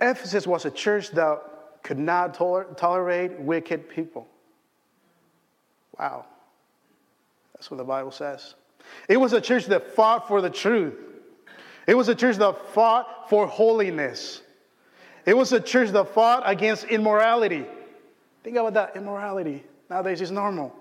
Amen. 0.00 0.12
Ephesus 0.12 0.46
was 0.46 0.64
a 0.64 0.70
church 0.70 1.10
that 1.12 1.42
could 1.82 1.98
not 1.98 2.34
toler- 2.34 2.66
tolerate 2.76 3.38
wicked 3.38 3.88
people. 3.88 4.28
Wow. 5.98 6.26
That's 7.54 7.70
what 7.70 7.76
the 7.76 7.84
Bible 7.84 8.10
says. 8.10 8.54
It 9.08 9.18
was 9.18 9.32
a 9.32 9.40
church 9.40 9.66
that 9.66 9.94
fought 9.94 10.26
for 10.26 10.40
the 10.40 10.50
truth. 10.50 10.94
It 11.86 11.94
was 11.94 12.08
a 12.08 12.14
church 12.14 12.36
that 12.36 12.72
fought 12.72 13.28
for 13.28 13.46
holiness. 13.46 14.42
It 15.26 15.36
was 15.36 15.52
a 15.52 15.60
church 15.60 15.90
that 15.90 16.14
fought 16.14 16.42
against 16.46 16.84
immorality. 16.84 17.66
Think 18.42 18.56
about 18.56 18.74
that 18.74 18.96
immorality. 18.96 19.62
Nowadays 19.90 20.20
is 20.20 20.30
normal. 20.30 20.74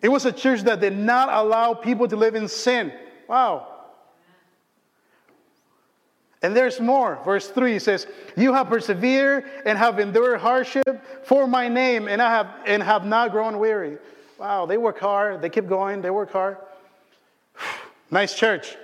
It 0.00 0.08
was 0.08 0.24
a 0.24 0.32
church 0.32 0.62
that 0.62 0.80
did 0.80 0.96
not 0.96 1.28
allow 1.30 1.74
people 1.74 2.08
to 2.08 2.16
live 2.16 2.34
in 2.34 2.48
sin. 2.48 2.92
Wow. 3.28 3.73
And 6.44 6.54
there's 6.54 6.78
more. 6.78 7.18
Verse 7.24 7.48
3 7.48 7.78
says, 7.78 8.06
You 8.36 8.52
have 8.52 8.68
persevered 8.68 9.46
and 9.64 9.78
have 9.78 9.98
endured 9.98 10.40
hardship 10.40 11.02
for 11.24 11.46
my 11.46 11.68
name, 11.68 12.06
and 12.06 12.20
I 12.20 12.28
have 12.28 12.54
and 12.66 12.82
have 12.82 13.06
not 13.06 13.30
grown 13.30 13.58
weary. 13.58 13.96
Wow, 14.38 14.66
they 14.66 14.76
work 14.76 14.98
hard, 14.98 15.40
they 15.40 15.48
keep 15.48 15.66
going, 15.66 16.02
they 16.02 16.10
work 16.10 16.30
hard. 16.30 16.58
nice 18.10 18.34
church. 18.34 18.76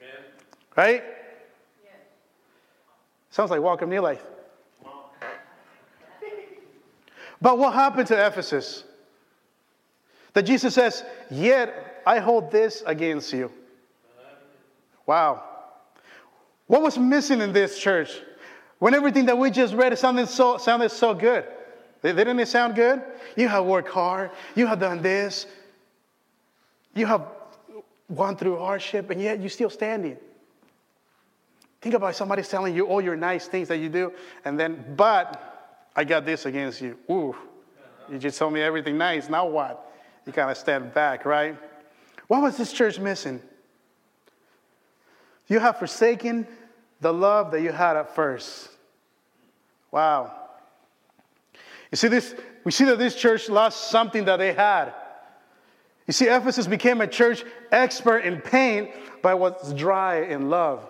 Amen. 0.00 0.24
Right? 0.74 1.04
Yes. 1.84 1.92
Sounds 3.28 3.50
like 3.50 3.60
welcome 3.60 3.90
new 3.90 4.00
life. 4.00 4.22
but 7.42 7.58
what 7.58 7.74
happened 7.74 8.06
to 8.06 8.26
Ephesus? 8.26 8.84
That 10.32 10.44
Jesus 10.44 10.72
says, 10.72 11.04
Yet 11.30 12.02
I 12.06 12.20
hold 12.20 12.50
this 12.50 12.82
against 12.86 13.34
you. 13.34 13.52
Wow. 15.04 15.55
What 16.66 16.82
was 16.82 16.98
missing 16.98 17.40
in 17.40 17.52
this 17.52 17.78
church? 17.78 18.20
When 18.78 18.94
everything 18.94 19.26
that 19.26 19.38
we 19.38 19.50
just 19.50 19.74
read 19.74 19.96
sounded 19.98 20.28
so, 20.28 20.58
sounded 20.58 20.90
so 20.90 21.14
good. 21.14 21.44
Didn't 22.02 22.38
it 22.38 22.48
sound 22.48 22.74
good? 22.74 23.02
You 23.36 23.48
have 23.48 23.64
worked 23.64 23.88
hard. 23.88 24.30
You 24.54 24.66
have 24.66 24.78
done 24.78 25.02
this. 25.02 25.46
You 26.94 27.06
have 27.06 27.26
gone 28.14 28.36
through 28.36 28.58
hardship, 28.58 29.10
and 29.10 29.20
yet 29.20 29.40
you're 29.40 29.48
still 29.48 29.70
standing. 29.70 30.16
Think 31.80 31.94
about 31.94 32.14
somebody 32.16 32.42
telling 32.42 32.74
you 32.74 32.86
all 32.86 33.00
your 33.00 33.16
nice 33.16 33.48
things 33.48 33.68
that 33.68 33.78
you 33.78 33.88
do, 33.88 34.12
and 34.44 34.58
then, 34.58 34.94
but 34.96 35.88
I 35.94 36.04
got 36.04 36.24
this 36.24 36.46
against 36.46 36.80
you. 36.80 36.98
Ooh, 37.10 37.36
you 38.10 38.18
just 38.18 38.38
told 38.38 38.52
me 38.52 38.60
everything 38.60 38.96
nice. 38.98 39.28
Now 39.28 39.46
what? 39.46 39.92
You 40.26 40.32
kind 40.32 40.50
of 40.50 40.56
stand 40.56 40.94
back, 40.94 41.24
right? 41.24 41.56
What 42.28 42.42
was 42.42 42.56
this 42.56 42.72
church 42.72 42.98
missing? 42.98 43.40
You 45.48 45.60
have 45.60 45.78
forsaken 45.78 46.46
the 47.00 47.12
love 47.12 47.52
that 47.52 47.60
you 47.60 47.72
had 47.72 47.96
at 47.96 48.14
first. 48.14 48.68
Wow. 49.90 50.32
You 51.90 51.96
see 51.96 52.08
this, 52.08 52.34
we 52.64 52.72
see 52.72 52.84
that 52.84 52.98
this 52.98 53.14
church 53.14 53.48
lost 53.48 53.90
something 53.90 54.24
that 54.24 54.38
they 54.38 54.52
had. 54.52 54.92
You 56.06 56.12
see, 56.12 56.26
Ephesus 56.26 56.66
became 56.66 57.00
a 57.00 57.06
church 57.06 57.44
expert 57.72 58.18
in 58.18 58.40
pain, 58.40 58.92
but 59.22 59.38
what's 59.38 59.72
dry 59.72 60.22
in 60.22 60.50
love. 60.50 60.88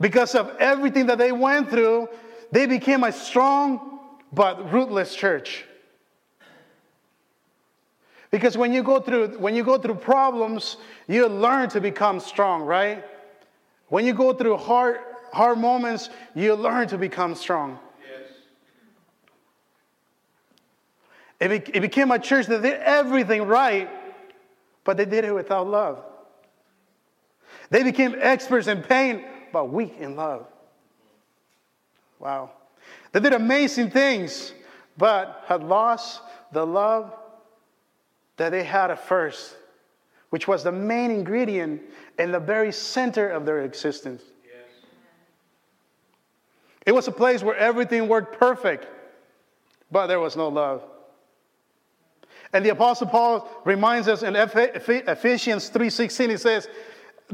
Because 0.00 0.34
of 0.34 0.54
everything 0.58 1.06
that 1.06 1.18
they 1.18 1.32
went 1.32 1.70
through, 1.70 2.08
they 2.52 2.66
became 2.66 3.04
a 3.04 3.12
strong 3.12 4.00
but 4.32 4.72
rootless 4.72 5.14
church. 5.14 5.64
Because 8.30 8.56
when 8.56 8.72
you 8.72 8.82
go 8.82 9.00
through 9.00 9.38
when 9.38 9.54
you 9.54 9.64
go 9.64 9.78
through 9.78 9.96
problems, 9.96 10.76
you 11.06 11.26
learn 11.26 11.68
to 11.70 11.80
become 11.80 12.20
strong, 12.20 12.62
right? 12.62 13.04
When 13.88 14.04
you 14.04 14.12
go 14.12 14.34
through 14.34 14.58
hard 14.58 15.00
hard 15.32 15.58
moments, 15.58 16.10
you 16.34 16.54
learn 16.54 16.88
to 16.88 16.98
become 16.98 17.34
strong. 17.34 17.78
Yes. 18.00 18.30
It, 21.40 21.48
be, 21.48 21.76
it 21.76 21.80
became 21.80 22.10
a 22.10 22.18
church 22.18 22.46
that 22.46 22.62
did 22.62 22.80
everything 22.80 23.42
right, 23.42 23.88
but 24.84 24.96
they 24.96 25.06
did 25.06 25.24
it 25.24 25.34
without 25.34 25.66
love. 25.66 26.04
They 27.70 27.82
became 27.82 28.14
experts 28.18 28.66
in 28.66 28.82
pain, 28.82 29.24
but 29.52 29.70
weak 29.70 29.94
in 29.98 30.16
love. 30.16 30.46
Wow. 32.18 32.50
They 33.12 33.20
did 33.20 33.32
amazing 33.32 33.90
things, 33.90 34.52
but 34.96 35.44
had 35.46 35.62
lost 35.62 36.20
the 36.52 36.66
love 36.66 37.14
that 38.38 38.50
they 38.50 38.64
had 38.64 38.90
at 38.90 39.06
first, 39.06 39.56
which 40.30 40.48
was 40.48 40.64
the 40.64 40.72
main 40.72 41.10
ingredient 41.10 41.82
in 42.18 42.32
the 42.32 42.40
very 42.40 42.72
center 42.72 43.28
of 43.28 43.44
their 43.44 43.62
existence. 43.62 44.22
Yes. 44.44 44.86
It 46.86 46.92
was 46.92 47.06
a 47.06 47.12
place 47.12 47.42
where 47.42 47.56
everything 47.56 48.08
worked 48.08 48.38
perfect, 48.38 48.86
but 49.90 50.06
there 50.06 50.20
was 50.20 50.36
no 50.36 50.48
love. 50.48 50.82
And 52.52 52.64
the 52.64 52.70
apostle 52.70 53.06
Paul 53.06 53.48
reminds 53.64 54.08
us 54.08 54.22
in 54.22 54.34
Ephesians 54.34 55.70
3:16 55.70 56.30
he 56.30 56.36
says 56.36 56.68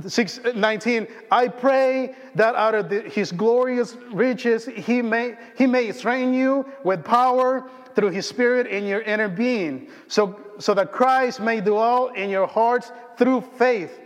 619 0.06 1.06
I 1.30 1.48
pray 1.48 2.14
that 2.34 2.54
out 2.56 2.74
of 2.74 2.88
the, 2.88 3.02
his 3.02 3.30
glorious 3.30 3.96
riches 4.12 4.66
he 4.66 5.00
may 5.02 5.36
he 5.56 5.66
may 5.66 5.92
strengthen 5.92 6.34
you 6.34 6.66
with 6.82 7.04
power 7.04 7.68
through 7.94 8.10
his 8.10 8.28
spirit 8.28 8.66
in 8.66 8.86
your 8.86 9.02
inner 9.02 9.28
being 9.28 9.88
so 10.08 10.40
so 10.58 10.74
that 10.74 10.92
Christ 10.92 11.40
may 11.40 11.60
dwell 11.60 12.08
in 12.08 12.30
your 12.30 12.46
hearts 12.46 12.92
through 13.16 13.42
faith. 13.58 14.00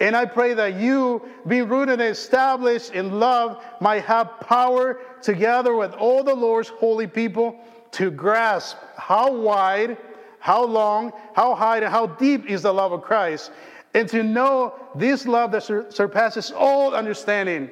And 0.00 0.16
I 0.16 0.24
pray 0.24 0.54
that 0.54 0.74
you, 0.76 1.28
being 1.46 1.68
rooted 1.68 2.00
and 2.00 2.10
established 2.10 2.92
in 2.92 3.20
love, 3.20 3.62
might 3.82 4.02
have 4.04 4.40
power 4.40 4.98
together 5.20 5.74
with 5.74 5.92
all 5.92 6.24
the 6.24 6.34
Lord's 6.34 6.70
holy 6.70 7.06
people 7.06 7.60
to 7.92 8.10
grasp 8.10 8.78
how 8.96 9.30
wide, 9.30 9.98
how 10.38 10.64
long, 10.64 11.12
how 11.34 11.54
high, 11.54 11.78
and 11.78 11.86
how 11.86 12.06
deep 12.06 12.46
is 12.48 12.62
the 12.62 12.72
love 12.72 12.92
of 12.92 13.02
Christ. 13.02 13.50
And 13.94 14.08
to 14.10 14.22
know 14.22 14.74
this 14.94 15.26
love 15.26 15.52
that 15.52 15.64
sur- 15.64 15.90
surpasses 15.90 16.52
all 16.52 16.94
understanding, 16.94 17.70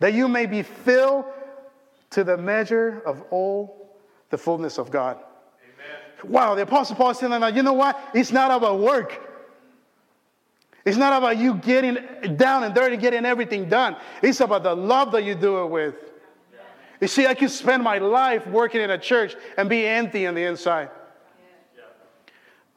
that 0.00 0.14
you 0.14 0.28
may 0.28 0.46
be 0.46 0.62
filled 0.62 1.26
to 2.10 2.24
the 2.24 2.36
measure 2.36 3.02
of 3.04 3.22
all 3.30 3.98
the 4.30 4.38
fullness 4.38 4.78
of 4.78 4.90
God. 4.90 5.18
Wow, 6.24 6.54
the 6.54 6.62
Apostle 6.62 6.96
Paul 6.96 7.10
is 7.10 7.18
saying 7.18 7.30
that, 7.30 7.54
you 7.54 7.62
know 7.62 7.74
what? 7.74 7.98
It's 8.14 8.32
not 8.32 8.50
about 8.50 8.80
work. 8.80 9.24
It's 10.84 10.96
not 10.96 11.12
about 11.12 11.36
you 11.36 11.54
getting 11.54 12.36
down 12.36 12.64
and 12.64 12.74
dirty, 12.74 12.96
getting 12.96 13.24
everything 13.26 13.68
done. 13.68 13.96
It's 14.22 14.40
about 14.40 14.62
the 14.62 14.74
love 14.74 15.12
that 15.12 15.22
you 15.22 15.34
do 15.34 15.62
it 15.62 15.66
with. 15.66 15.94
You 17.00 17.06
see, 17.06 17.26
I 17.26 17.34
could 17.34 17.50
spend 17.50 17.82
my 17.82 17.98
life 17.98 18.46
working 18.46 18.80
in 18.80 18.90
a 18.90 18.98
church 18.98 19.36
and 19.56 19.68
be 19.68 19.86
empty 19.86 20.26
on 20.26 20.34
the 20.34 20.44
inside. 20.44 20.90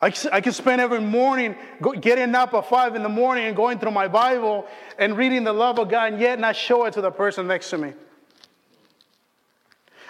I, 0.01 0.13
I 0.31 0.41
could 0.41 0.55
spend 0.55 0.81
every 0.81 0.99
morning 0.99 1.55
go, 1.81 1.91
getting 1.91 2.33
up 2.33 2.53
at 2.55 2.67
five 2.67 2.95
in 2.95 3.03
the 3.03 3.09
morning 3.09 3.45
and 3.45 3.55
going 3.55 3.77
through 3.77 3.91
my 3.91 4.07
Bible 4.07 4.65
and 4.97 5.15
reading 5.15 5.43
the 5.43 5.53
love 5.53 5.77
of 5.77 5.89
God 5.89 6.13
and 6.13 6.21
yet 6.21 6.39
not 6.39 6.55
show 6.55 6.85
it 6.85 6.93
to 6.93 7.01
the 7.01 7.11
person 7.11 7.45
next 7.47 7.69
to 7.69 7.77
me. 7.77 7.93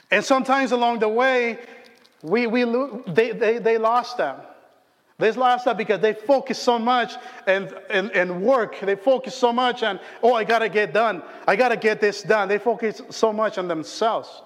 And 0.10 0.24
sometimes 0.24 0.72
along 0.72 1.00
the 1.00 1.10
way, 1.10 1.60
we, 2.22 2.48
we, 2.48 2.64
they, 3.08 3.32
they, 3.32 3.58
they 3.58 3.78
lost 3.78 4.18
them. 4.18 4.38
They 5.18 5.32
lost 5.34 5.66
that 5.66 5.78
because 5.78 6.00
they 6.00 6.14
focus 6.14 6.58
so 6.58 6.80
much 6.80 7.14
and, 7.46 7.74
and, 7.90 8.12
and 8.12 8.42
work. 8.42 8.80
They 8.80 8.96
focus 8.96 9.36
so 9.36 9.54
much 9.54 9.84
on, 9.84 10.00
oh, 10.24 10.34
I 10.34 10.44
got 10.44 10.60
to 10.60 10.70
get 10.70 10.94
done. 10.94 11.22
I 11.48 11.56
got 11.56 11.70
to 11.70 11.78
get 11.78 12.02
this 12.02 12.24
done. 12.24 12.48
They 12.48 12.58
focus 12.58 13.02
so 13.10 13.32
much 13.32 13.58
on 13.58 13.68
themselves. 13.68 14.42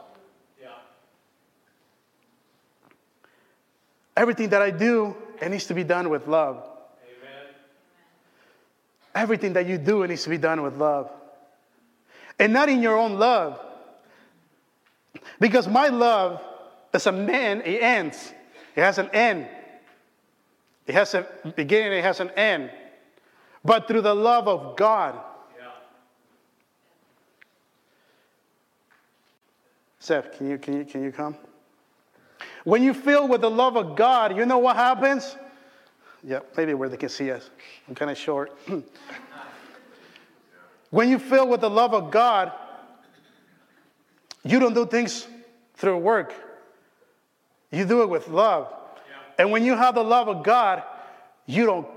Yeah. 0.61 0.67
Everything 4.17 4.49
that 4.49 4.61
I 4.61 4.71
do, 4.71 5.15
it 5.41 5.49
needs 5.49 5.65
to 5.65 5.73
be 5.73 5.83
done 5.83 6.09
with 6.09 6.27
love. 6.27 6.57
Amen. 6.57 7.53
Everything 9.13 9.53
that 9.53 9.67
you 9.67 9.77
do, 9.77 10.03
it 10.03 10.09
needs 10.09 10.23
to 10.23 10.29
be 10.29 10.37
done 10.37 10.61
with 10.61 10.75
love. 10.77 11.11
And 12.39 12.53
not 12.53 12.69
in 12.69 12.81
your 12.81 12.97
own 12.97 13.17
love. 13.17 13.59
Because 15.39 15.67
my 15.67 15.87
love 15.87 16.41
as 16.93 17.07
a 17.07 17.11
man, 17.11 17.61
it 17.61 17.81
ends. 17.81 18.33
It 18.75 18.81
has 18.81 18.97
an 18.97 19.09
end. 19.11 19.47
It 20.87 20.93
has 20.93 21.13
a 21.13 21.27
beginning, 21.55 21.99
it 21.99 22.03
has 22.03 22.19
an 22.19 22.29
end. 22.31 22.71
But 23.63 23.87
through 23.87 24.01
the 24.01 24.13
love 24.13 24.47
of 24.47 24.77
God. 24.77 25.19
Yeah. 25.57 25.67
Seth, 29.99 30.37
can 30.37 30.49
you, 30.49 30.57
can, 30.57 30.77
you, 30.77 30.85
can 30.85 31.03
you 31.03 31.11
come? 31.11 31.35
When 32.65 32.83
you 32.83 32.93
fill 32.93 33.27
with 33.27 33.41
the 33.41 33.49
love 33.49 33.77
of 33.77 33.95
God, 33.95 34.35
you 34.35 34.45
know 34.45 34.57
what 34.57 34.75
happens? 34.75 35.37
Yeah, 36.23 36.39
maybe 36.57 36.73
where 36.73 36.89
they 36.89 36.97
can 36.97 37.09
see 37.09 37.31
us. 37.31 37.49
I'm 37.87 37.93
kind 37.93 38.09
of 38.09 38.17
short. 38.17 38.57
when 40.89 41.07
you 41.09 41.19
fill 41.19 41.47
with 41.47 41.61
the 41.61 41.69
love 41.69 41.93
of 41.93 42.09
God, 42.09 42.51
you 44.43 44.59
don't 44.59 44.73
do 44.73 44.87
things 44.87 45.27
through 45.75 45.99
work. 45.99 46.33
You 47.71 47.85
do 47.85 48.01
it 48.01 48.09
with 48.09 48.27
love. 48.29 48.67
Yeah. 48.71 49.43
And 49.43 49.51
when 49.51 49.63
you 49.63 49.75
have 49.75 49.93
the 49.93 50.03
love 50.03 50.27
of 50.27 50.43
God, 50.43 50.81
you 51.45 51.67
don't, 51.67 51.87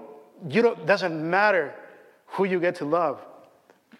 you 0.48 0.60
don't, 0.60 0.86
doesn't 0.86 1.30
matter 1.30 1.74
who 2.26 2.44
you 2.44 2.60
get 2.60 2.74
to 2.76 2.84
love. 2.84 3.24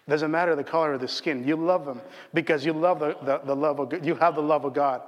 Doesn't 0.07 0.29
matter 0.29 0.55
the 0.55 0.63
color 0.63 0.93
of 0.93 1.01
the 1.01 1.07
skin. 1.07 1.47
You 1.47 1.55
love 1.55 1.85
them 1.85 2.01
because 2.33 2.63
you 2.63 2.73
love 2.73 2.99
the, 2.99 3.17
the, 3.23 3.39
the 3.39 3.55
love 3.55 3.79
of 3.79 3.89
God. 3.89 4.05
You 4.05 4.15
have 4.15 4.35
the 4.35 4.41
love 4.41 4.65
of 4.65 4.73
God. 4.75 5.01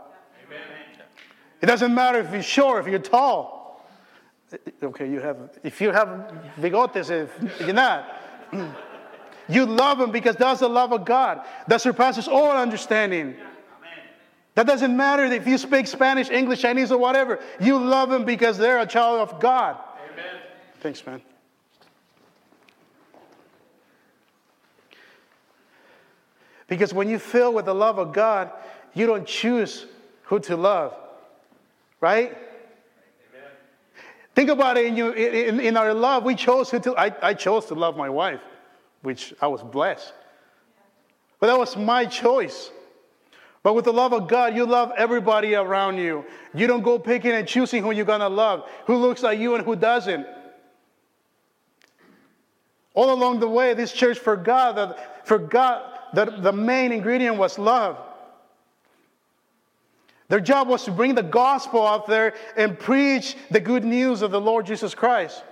It 1.61 1.67
doesn't 1.67 1.93
matter 1.93 2.19
if 2.19 2.31
you're 2.31 2.43
short, 2.43 2.85
if 2.85 2.91
you're 2.91 2.99
tall. 2.99 3.85
Okay, 4.83 5.09
you 5.09 5.19
have, 5.19 5.37
if 5.63 5.79
you 5.79 5.91
have 5.91 6.07
bigotes, 6.59 7.09
if 7.09 7.61
you're 7.61 7.73
not. 7.73 8.17
You 9.49 9.65
love 9.65 9.99
him 9.99 10.11
because 10.11 10.37
that's 10.37 10.61
the 10.61 10.69
love 10.69 10.93
of 10.93 11.03
God 11.03 11.41
that 11.67 11.81
surpasses 11.81 12.29
all 12.29 12.51
understanding. 12.51 13.35
That 14.55 14.65
doesn't 14.65 14.95
matter 14.95 15.25
if 15.25 15.45
you 15.45 15.57
speak 15.57 15.87
Spanish, 15.87 16.29
English, 16.29 16.61
Chinese, 16.61 16.91
or 16.91 16.97
whatever. 16.97 17.39
You 17.59 17.77
love 17.77 18.11
him 18.11 18.23
because 18.23 18.57
they're 18.57 18.79
a 18.79 18.85
child 18.85 19.19
of 19.19 19.41
God. 19.41 19.77
Amen. 20.11 20.41
Thanks, 20.79 21.05
man. 21.05 21.21
Because 26.67 26.93
when 26.93 27.09
you 27.09 27.19
fill 27.19 27.53
with 27.53 27.65
the 27.65 27.75
love 27.75 27.97
of 27.97 28.13
God, 28.13 28.51
you 28.93 29.05
don't 29.05 29.27
choose 29.27 29.85
who 30.23 30.39
to 30.39 30.55
love, 30.55 30.95
right? 32.01 32.31
Amen. 32.31 33.49
Think 34.35 34.49
about 34.49 34.77
it 34.77 34.87
in, 34.87 34.97
you, 34.97 35.11
in, 35.11 35.59
in 35.59 35.77
our 35.77 35.93
love. 35.93 36.23
We 36.23 36.35
chose 36.35 36.71
to, 36.71 36.97
I, 36.97 37.15
I 37.21 37.33
chose 37.33 37.67
to 37.67 37.75
love 37.75 37.95
my 37.95 38.09
wife, 38.09 38.41
which 39.03 39.33
I 39.41 39.47
was 39.47 39.61
blessed. 39.61 40.11
But 41.39 41.47
that 41.47 41.57
was 41.57 41.77
my 41.77 42.05
choice. 42.05 42.71
But 43.63 43.75
with 43.75 43.85
the 43.85 43.93
love 43.93 44.11
of 44.11 44.27
God, 44.27 44.55
you 44.55 44.65
love 44.65 44.91
everybody 44.97 45.53
around 45.53 45.97
you. 45.97 46.25
You 46.53 46.65
don't 46.67 46.81
go 46.81 46.97
picking 46.97 47.31
and 47.31 47.47
choosing 47.47 47.83
who 47.83 47.91
you're 47.91 48.05
going 48.05 48.21
to 48.21 48.27
love, 48.27 48.67
who 48.85 48.97
looks 48.97 49.21
like 49.21 49.39
you 49.39 49.55
and 49.55 49.63
who 49.63 49.75
doesn't. 49.75 50.25
All 52.93 53.13
along 53.13 53.39
the 53.39 53.47
way, 53.47 53.73
this 53.73 53.93
church 53.93 54.19
forgot 54.19 54.75
that, 54.75 55.27
forgot 55.27 56.13
that 56.15 56.41
the 56.41 56.51
main 56.51 56.91
ingredient 56.91 57.37
was 57.37 57.57
love. 57.57 57.97
Their 60.31 60.39
job 60.39 60.69
was 60.69 60.85
to 60.85 60.91
bring 60.91 61.13
the 61.13 61.23
gospel 61.23 61.85
out 61.85 62.07
there 62.07 62.35
and 62.55 62.79
preach 62.79 63.35
the 63.49 63.59
good 63.59 63.83
news 63.83 64.21
of 64.21 64.31
the 64.31 64.39
Lord 64.39 64.65
Jesus 64.65 64.95
Christ. 64.95 65.43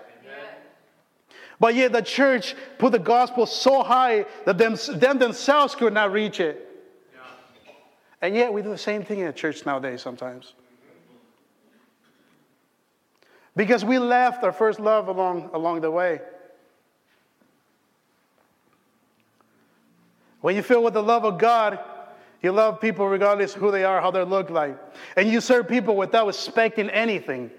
But 1.60 1.76
yet 1.76 1.92
the 1.92 2.02
church 2.02 2.56
put 2.78 2.94
the 2.94 3.00
gospel 3.00 3.46
so 3.46 3.84
high 3.84 4.26
that 4.46 4.58
them, 4.58 4.78
them 4.94 5.20
themselves 5.20 5.76
could 5.76 5.92
not 5.92 6.14
reach 6.14 6.40
it. 6.40 6.66
And 8.22 8.34
yet 8.34 8.54
we 8.54 8.62
do 8.62 8.70
the 8.70 8.78
same 8.78 9.04
thing 9.04 9.20
in 9.20 9.26
the 9.26 9.34
church 9.34 9.66
nowadays 9.66 10.02
sometimes. 10.02 10.54
Because 13.58 13.84
we 13.84 14.00
left 14.00 14.46
our 14.46 14.54
first 14.54 14.80
love 14.80 15.10
along, 15.10 15.50
along 15.52 15.82
the 15.82 15.92
way. 15.92 16.22
When 20.40 20.56
you 20.56 20.64
fill 20.64 20.86
with 20.86 20.94
the 20.94 21.04
love 21.04 21.26
of 21.26 21.38
God, 21.38 21.80
you 22.42 22.52
love 22.52 22.80
people 22.80 23.08
regardless 23.08 23.56
of 23.56 23.62
who 23.62 23.72
they 23.72 23.84
are, 23.84 24.00
how 24.02 24.12
they 24.12 24.24
look 24.24 24.50
like. 24.50 24.78
And 25.18 25.28
you 25.28 25.42
serve 25.42 25.68
people 25.68 25.96
without 25.96 26.28
expecting 26.30 26.90
anything. 26.90 27.52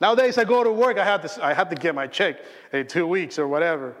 Nowadays, 0.00 0.38
I 0.38 0.44
go 0.44 0.64
to 0.64 0.72
work, 0.72 0.98
I 0.98 1.04
have 1.04 1.22
to, 1.22 1.44
I 1.44 1.52
have 1.52 1.68
to 1.68 1.76
get 1.76 1.94
my 1.94 2.06
check 2.06 2.40
in 2.72 2.86
two 2.86 3.06
weeks 3.06 3.38
or 3.38 3.46
whatever. 3.46 3.94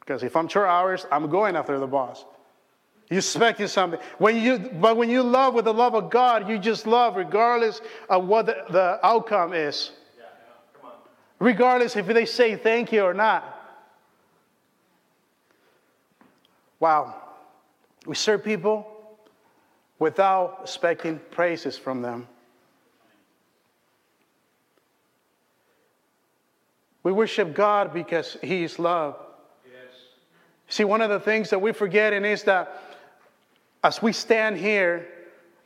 Because 0.00 0.22
if 0.22 0.36
I'm 0.36 0.48
short 0.48 0.68
hours, 0.68 1.06
I'm 1.10 1.30
going 1.30 1.56
after 1.56 1.78
the 1.78 1.86
boss. 1.86 2.24
You 3.08 3.18
expecting 3.18 3.68
something. 3.68 4.00
When 4.18 4.36
you, 4.36 4.58
but 4.58 4.96
when 4.96 5.08
you 5.08 5.22
love 5.22 5.54
with 5.54 5.66
the 5.66 5.74
love 5.74 5.94
of 5.94 6.10
God, 6.10 6.48
you 6.48 6.58
just 6.58 6.86
love 6.86 7.16
regardless 7.16 7.80
of 8.10 8.26
what 8.26 8.46
the, 8.46 8.64
the 8.70 8.98
outcome 9.02 9.52
is. 9.52 9.92
Yeah, 10.18 10.24
yeah. 10.82 10.90
Regardless 11.38 11.96
if 11.96 12.06
they 12.06 12.26
say 12.26 12.56
thank 12.56 12.92
you 12.92 13.02
or 13.02 13.14
not. 13.14 13.50
Wow. 16.80 17.23
We 18.06 18.14
serve 18.14 18.44
people 18.44 18.86
without 19.98 20.58
expecting 20.62 21.20
praises 21.30 21.78
from 21.78 22.02
them. 22.02 22.28
We 27.02 27.12
worship 27.12 27.54
God 27.54 27.92
because 27.92 28.36
He 28.42 28.64
is 28.64 28.78
love. 28.78 29.16
Yes. 29.64 29.94
See, 30.68 30.84
one 30.84 31.02
of 31.02 31.10
the 31.10 31.20
things 31.20 31.50
that 31.50 31.60
we 31.60 31.72
forget 31.72 32.12
is 32.12 32.44
that 32.44 32.80
as 33.82 34.00
we 34.00 34.12
stand 34.12 34.56
here 34.56 35.06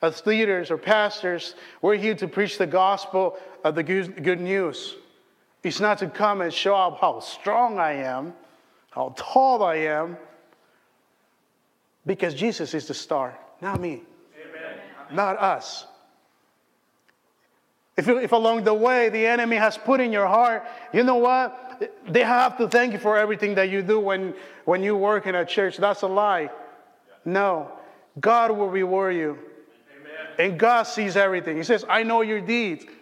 as 0.03 0.25
leaders 0.27 0.71
or 0.71 0.79
pastors, 0.79 1.55
we're 1.81 1.97
here 1.97 2.15
to 2.17 2.29
preach 2.29 2.59
the 2.59 2.67
gospel 2.67 3.37
of 3.65 3.75
the 3.75 3.83
good 3.83 4.41
news. 4.41 4.97
It's 5.63 5.81
not 5.81 5.99
to 5.99 6.09
come 6.09 6.41
and 6.41 6.53
show 6.53 6.75
up 6.75 7.01
how 7.01 7.21
strong 7.21 7.79
I 7.79 7.93
am, 7.95 8.35
how 8.91 9.15
tall 9.17 9.63
I 9.63 9.77
am, 9.77 10.17
because 12.09 12.35
Jesus 12.35 12.73
is 12.73 12.89
the 12.89 12.95
star, 12.95 13.39
not 13.61 13.79
me, 13.79 14.03
Amen. 14.41 14.79
not 15.13 15.39
us. 15.39 15.87
If, 17.99 18.09
if 18.09 18.33
along 18.33 18.65
the 18.65 18.73
way 18.73 19.11
the 19.11 19.27
enemy 19.27 19.57
has 19.57 19.77
put 19.77 20.01
in 20.01 20.11
your 20.11 20.27
heart, 20.27 20.65
you 20.93 21.03
know 21.03 21.17
what? 21.17 21.85
They 22.09 22.23
have 22.23 22.57
to 22.59 22.69
thank 22.69 22.95
you 22.95 22.99
for 22.99 23.19
everything 23.19 23.57
that 23.57 23.69
you 23.69 23.83
do 23.83 24.01
when, 24.01 24.35
when 24.65 24.83
you 24.83 24.97
work 24.97 25.27
in 25.27 25.35
a 25.35 25.45
church. 25.45 25.77
That's 25.77 26.03
a 26.03 26.07
lie. 26.07 26.49
No. 27.25 27.73
God 28.19 28.53
will 28.53 28.71
reward 28.71 29.17
you. 29.17 29.37
Amen. 30.01 30.53
And 30.53 30.59
God 30.59 30.85
sees 30.85 31.17
everything. 31.17 31.57
He 31.57 31.65
says, 31.65 31.85
I 31.89 32.05
know 32.05 32.23
your 32.23 32.41
deeds. 32.41 32.85
Yes. 32.85 32.95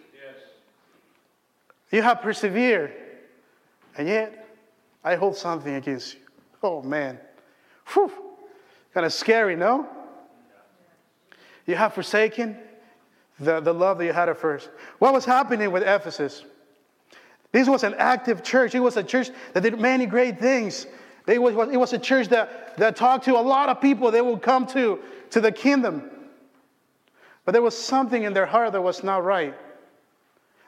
You 1.91 2.01
have 2.01 2.21
persevered. 2.21 2.91
And 3.97 4.07
yet, 4.07 4.47
I 5.03 5.15
hold 5.15 5.37
something 5.37 5.75
against 5.75 6.15
you. 6.15 6.19
Oh, 6.61 6.81
man. 6.81 7.19
Whew. 7.93 8.11
Kind 8.97 9.05
of 9.05 9.13
scary, 9.13 9.55
no? 9.55 9.87
You 11.67 11.75
have 11.75 11.93
forsaken 11.93 12.57
the, 13.39 13.59
the 13.59 13.71
love 13.71 13.99
that 13.99 14.05
you 14.05 14.11
had 14.11 14.27
at 14.27 14.37
first. 14.37 14.71
What 14.97 15.13
was 15.13 15.23
happening 15.23 15.71
with 15.71 15.83
Ephesus? 15.83 16.43
This 17.51 17.69
was 17.69 17.83
an 17.83 17.93
active 17.99 18.41
church. 18.41 18.73
It 18.73 18.79
was 18.79 18.97
a 18.97 19.03
church 19.03 19.29
that 19.53 19.61
did 19.61 19.79
many 19.79 20.07
great 20.07 20.39
things. 20.39 20.87
It 21.27 21.39
was, 21.39 21.53
it 21.71 21.77
was 21.77 21.93
a 21.93 21.99
church 21.99 22.29
that, 22.29 22.75
that 22.77 22.95
talked 22.95 23.25
to 23.25 23.37
a 23.37 23.39
lot 23.39 23.69
of 23.69 23.81
people 23.81 24.09
they 24.09 24.19
would 24.19 24.41
come 24.41 24.65
to, 24.69 24.97
to 25.29 25.41
the 25.41 25.51
kingdom. 25.51 26.09
But 27.45 27.51
there 27.51 27.61
was 27.61 27.77
something 27.77 28.23
in 28.23 28.33
their 28.33 28.47
heart 28.47 28.71
that 28.71 28.81
was 28.81 29.03
not 29.03 29.23
right. 29.23 29.53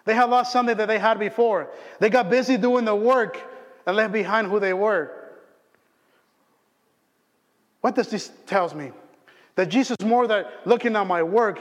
They 0.05 0.13
had 0.13 0.29
lost 0.29 0.53
something 0.53 0.77
that 0.77 0.87
they 0.87 0.99
had 0.99 1.17
before. 1.17 1.71
They 1.99 2.11
got 2.11 2.29
busy 2.29 2.57
doing 2.57 2.85
the 2.85 2.93
work 2.93 3.41
and 3.87 3.97
left 3.97 4.13
behind 4.13 4.49
who 4.49 4.59
they 4.59 4.73
were. 4.73 5.18
What 7.81 7.95
does 7.95 8.09
this 8.09 8.31
tells 8.45 8.73
me? 8.73 8.91
That 9.55 9.69
Jesus 9.69 9.97
more 10.03 10.27
than 10.27 10.45
looking 10.65 10.95
at 10.95 11.07
my 11.07 11.23
work 11.23 11.59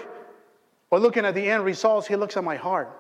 or 0.91 0.99
looking 0.99 1.25
at 1.25 1.35
the 1.35 1.49
end 1.49 1.65
results, 1.65 2.07
he 2.07 2.17
looks 2.17 2.37
at 2.37 2.45
my 2.45 2.57
heart. 2.57 2.91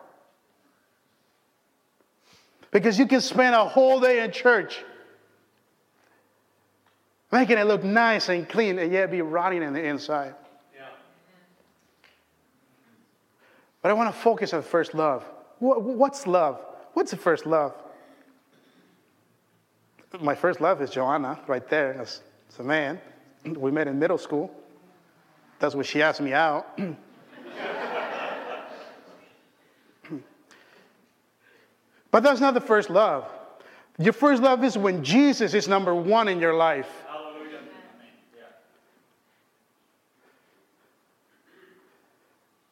Because 2.71 2.99
you 2.99 3.07
can 3.07 3.21
spend 3.21 3.55
a 3.55 3.65
whole 3.65 4.01
day 4.01 4.23
in 4.23 4.31
church 4.31 4.85
making 7.31 7.59
it 7.59 7.67
look 7.67 7.85
nice 7.85 8.29
and 8.29 8.49
clean 8.49 8.79
and 8.79 8.93
yet 8.93 9.11
be 9.11 9.23
rotting 9.23 9.63
in 9.63 9.73
the 9.73 9.83
inside. 9.83 10.35
Yeah. 10.75 10.87
But 13.83 13.91
I 13.91 13.95
want 13.95 14.15
to 14.15 14.21
focus 14.21 14.53
on 14.55 14.63
first 14.63 14.95
love. 14.95 15.25
What's 15.59 16.27
love? 16.27 16.65
What's 16.95 17.11
the 17.11 17.17
first 17.17 17.47
love? 17.47 17.75
My 20.21 20.35
first 20.35 20.61
love 20.61 20.81
is 20.81 20.91
Joanna, 20.91 21.39
right 21.47 21.69
there. 21.69 21.95
That's, 21.95 22.23
that's 22.49 22.61
a 22.61 22.65
man. 22.65 23.01
We 23.57 23.71
met 23.71 23.87
in 23.87 23.99
middle 23.99 24.19
school. 24.19 24.51
That's 25.59 25.75
when 25.75 25.85
she 25.85 26.03
asked 26.03 26.21
me 26.21 26.33
out. 26.33 26.79
but 32.11 32.23
that's 32.23 32.41
not 32.41 32.55
the 32.55 32.61
first 32.61 32.91
love. 32.91 33.31
Your 33.99 34.13
first 34.13 34.43
love 34.43 34.63
is 34.65 34.77
when 34.79 35.03
Jesus 35.05 35.55
is 35.55 35.69
number 35.69 35.95
one 35.95 36.29
in 36.29 36.41
your 36.41 36.55
life. 36.55 37.05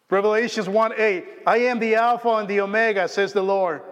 Revelations 0.08 0.68
1 0.68 0.92
8, 0.96 1.24
I 1.46 1.58
am 1.58 1.80
the 1.80 1.96
Alpha 1.96 2.28
and 2.28 2.48
the 2.48 2.60
Omega, 2.60 3.08
says 3.08 3.32
the 3.32 3.42
Lord, 3.42 3.82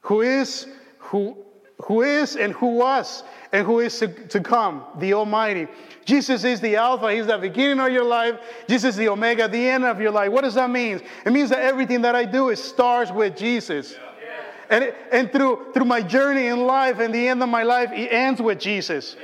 who 0.00 0.22
is, 0.22 0.66
who, 0.98 1.38
who 1.82 2.02
is 2.02 2.34
and 2.34 2.52
who 2.52 2.74
was 2.74 3.22
and 3.52 3.66
who 3.66 3.80
is 3.80 3.98
to, 3.98 4.08
to 4.08 4.40
come, 4.40 4.84
the 4.98 5.14
Almighty. 5.14 5.68
Jesus 6.04 6.44
is 6.44 6.60
the 6.60 6.76
Alpha, 6.76 7.12
He's 7.12 7.26
the 7.26 7.38
beginning 7.38 7.80
of 7.80 7.92
your 7.92 8.04
life. 8.04 8.38
Jesus 8.68 8.90
is 8.90 8.96
the 8.96 9.08
Omega, 9.08 9.48
the 9.48 9.68
end 9.68 9.84
of 9.84 10.00
your 10.00 10.10
life. 10.10 10.30
What 10.30 10.42
does 10.42 10.54
that 10.54 10.70
mean? 10.70 11.00
It 11.24 11.32
means 11.32 11.50
that 11.50 11.60
everything 11.60 12.02
that 12.02 12.14
I 12.14 12.24
do 12.24 12.50
is 12.50 12.62
starts 12.62 13.10
with 13.10 13.36
Jesus. 13.36 13.92
Yeah. 13.92 14.42
And, 14.68 14.84
it, 14.84 14.96
and 15.12 15.32
through, 15.32 15.72
through 15.72 15.84
my 15.84 16.02
journey 16.02 16.46
in 16.46 16.66
life 16.66 16.98
and 16.98 17.14
the 17.14 17.28
end 17.28 17.42
of 17.42 17.48
my 17.48 17.62
life, 17.62 17.90
it 17.92 18.12
ends 18.12 18.40
with 18.42 18.58
Jesus. 18.58 19.16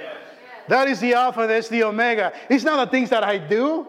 That 0.69 0.89
is 0.89 1.01
the 1.01 1.15
Alpha, 1.15 1.47
that's 1.47 1.69
the 1.69 1.83
Omega. 1.83 2.33
It's 2.49 2.65
not 2.65 2.85
the 2.85 2.91
things 2.91 3.11
that 3.11 3.25
I 3.25 3.39
do, 3.39 3.87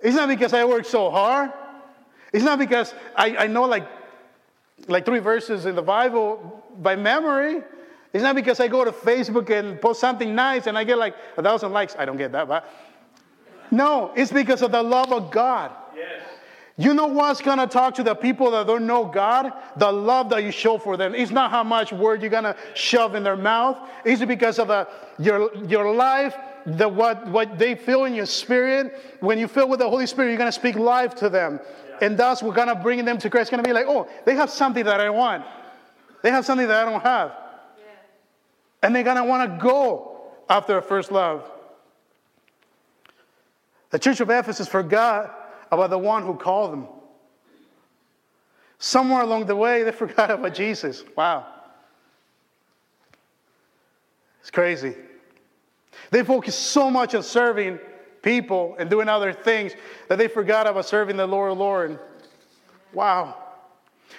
it's 0.00 0.14
not 0.14 0.28
because 0.28 0.52
I 0.52 0.64
work 0.64 0.84
so 0.84 1.10
hard. 1.10 1.52
It's 2.32 2.44
not 2.44 2.58
because 2.58 2.94
I, 3.16 3.36
I 3.36 3.46
know 3.46 3.64
like, 3.64 3.88
like 4.86 5.04
three 5.04 5.18
verses 5.18 5.66
in 5.66 5.74
the 5.74 5.82
Bible 5.82 6.62
by 6.80 6.94
memory. 6.94 7.62
It's 8.12 8.22
not 8.22 8.34
because 8.34 8.58
I 8.58 8.68
go 8.68 8.84
to 8.84 8.92
Facebook 8.92 9.50
and 9.50 9.80
post 9.80 10.00
something 10.00 10.34
nice 10.34 10.66
and 10.66 10.78
I 10.78 10.84
get 10.84 10.98
like 10.98 11.14
a 11.36 11.42
thousand 11.42 11.72
likes. 11.72 11.94
I 11.98 12.04
don't 12.04 12.16
get 12.16 12.32
that, 12.32 12.48
but 12.48 12.68
no, 13.70 14.12
it's 14.16 14.32
because 14.32 14.62
of 14.62 14.72
the 14.72 14.82
love 14.82 15.12
of 15.12 15.30
God. 15.30 15.72
Yes. 15.94 16.22
You 16.80 16.94
know 16.94 17.08
what's 17.08 17.42
gonna 17.42 17.66
talk 17.66 17.96
to 17.96 18.04
the 18.04 18.14
people 18.14 18.52
that 18.52 18.66
don't 18.66 18.86
know 18.86 19.04
God? 19.04 19.52
The 19.76 19.90
love 19.90 20.30
that 20.30 20.44
you 20.44 20.52
show 20.52 20.78
for 20.78 20.96
them. 20.96 21.12
It's 21.14 21.32
not 21.32 21.50
how 21.50 21.64
much 21.64 21.92
word 21.92 22.22
you're 22.22 22.30
gonna 22.30 22.56
shove 22.74 23.16
in 23.16 23.24
their 23.24 23.36
mouth. 23.36 23.76
It's 24.04 24.24
because 24.24 24.60
of 24.60 24.68
the, 24.68 24.88
your, 25.18 25.54
your 25.66 25.92
life, 25.92 26.36
the, 26.64 26.88
what, 26.88 27.26
what 27.26 27.58
they 27.58 27.74
feel 27.74 28.04
in 28.04 28.14
your 28.14 28.26
spirit. 28.26 28.96
When 29.18 29.40
you 29.40 29.48
fill 29.48 29.68
with 29.68 29.80
the 29.80 29.90
Holy 29.90 30.06
Spirit, 30.06 30.28
you're 30.28 30.38
gonna 30.38 30.52
speak 30.52 30.76
life 30.76 31.16
to 31.16 31.28
them. 31.28 31.58
Yeah. 32.00 32.06
And 32.06 32.18
we're 32.42 32.54
gonna 32.54 32.76
bring 32.76 33.04
them 33.04 33.18
to 33.18 33.28
Christ. 33.28 33.42
It's 33.42 33.50
gonna 33.50 33.64
be 33.64 33.72
like, 33.72 33.86
oh, 33.88 34.08
they 34.24 34.36
have 34.36 34.48
something 34.48 34.84
that 34.84 35.00
I 35.00 35.10
want. 35.10 35.44
They 36.22 36.30
have 36.30 36.46
something 36.46 36.68
that 36.68 36.86
I 36.86 36.90
don't 36.90 37.02
have. 37.02 37.32
And 38.82 38.94
they're 38.94 39.02
gonna 39.02 39.24
wanna 39.24 39.58
go 39.60 40.20
after 40.48 40.78
a 40.78 40.82
first 40.82 41.10
love. 41.10 41.50
The 43.90 43.98
church 43.98 44.20
of 44.20 44.30
Ephesus 44.30 44.68
forgot 44.68 45.34
about 45.70 45.90
the 45.90 45.98
one 45.98 46.22
who 46.22 46.34
called 46.34 46.72
them. 46.72 46.86
Somewhere 48.78 49.22
along 49.22 49.46
the 49.46 49.56
way, 49.56 49.82
they 49.82 49.92
forgot 50.04 50.30
about 50.30 50.54
Jesus. 50.54 51.04
Wow. 51.16 51.46
It's 54.40 54.50
crazy. 54.50 54.94
They 56.10 56.22
focused 56.22 56.58
so 56.58 56.90
much 56.90 57.14
on 57.14 57.22
serving 57.22 57.78
people 58.22 58.76
and 58.78 58.88
doing 58.88 59.08
other 59.08 59.32
things 59.32 59.72
that 60.08 60.16
they 60.16 60.28
forgot 60.28 60.66
about 60.66 60.86
serving 60.86 61.16
the 61.16 61.26
Lord, 61.26 61.56
Lord. 61.58 61.98
Wow. 62.92 63.36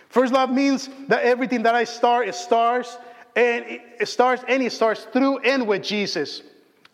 First 0.09 0.33
love 0.33 0.51
means 0.51 0.89
that 1.07 1.23
everything 1.23 1.63
that 1.63 1.75
I 1.75 1.83
start, 1.83 2.27
it 2.27 2.35
starts 2.35 2.97
and 3.35 3.65
it 3.67 4.07
starts 4.07 4.43
and 4.47 4.63
it 4.63 4.71
starts 4.71 5.05
through 5.05 5.39
and 5.39 5.67
with 5.67 5.83
Jesus. 5.83 6.41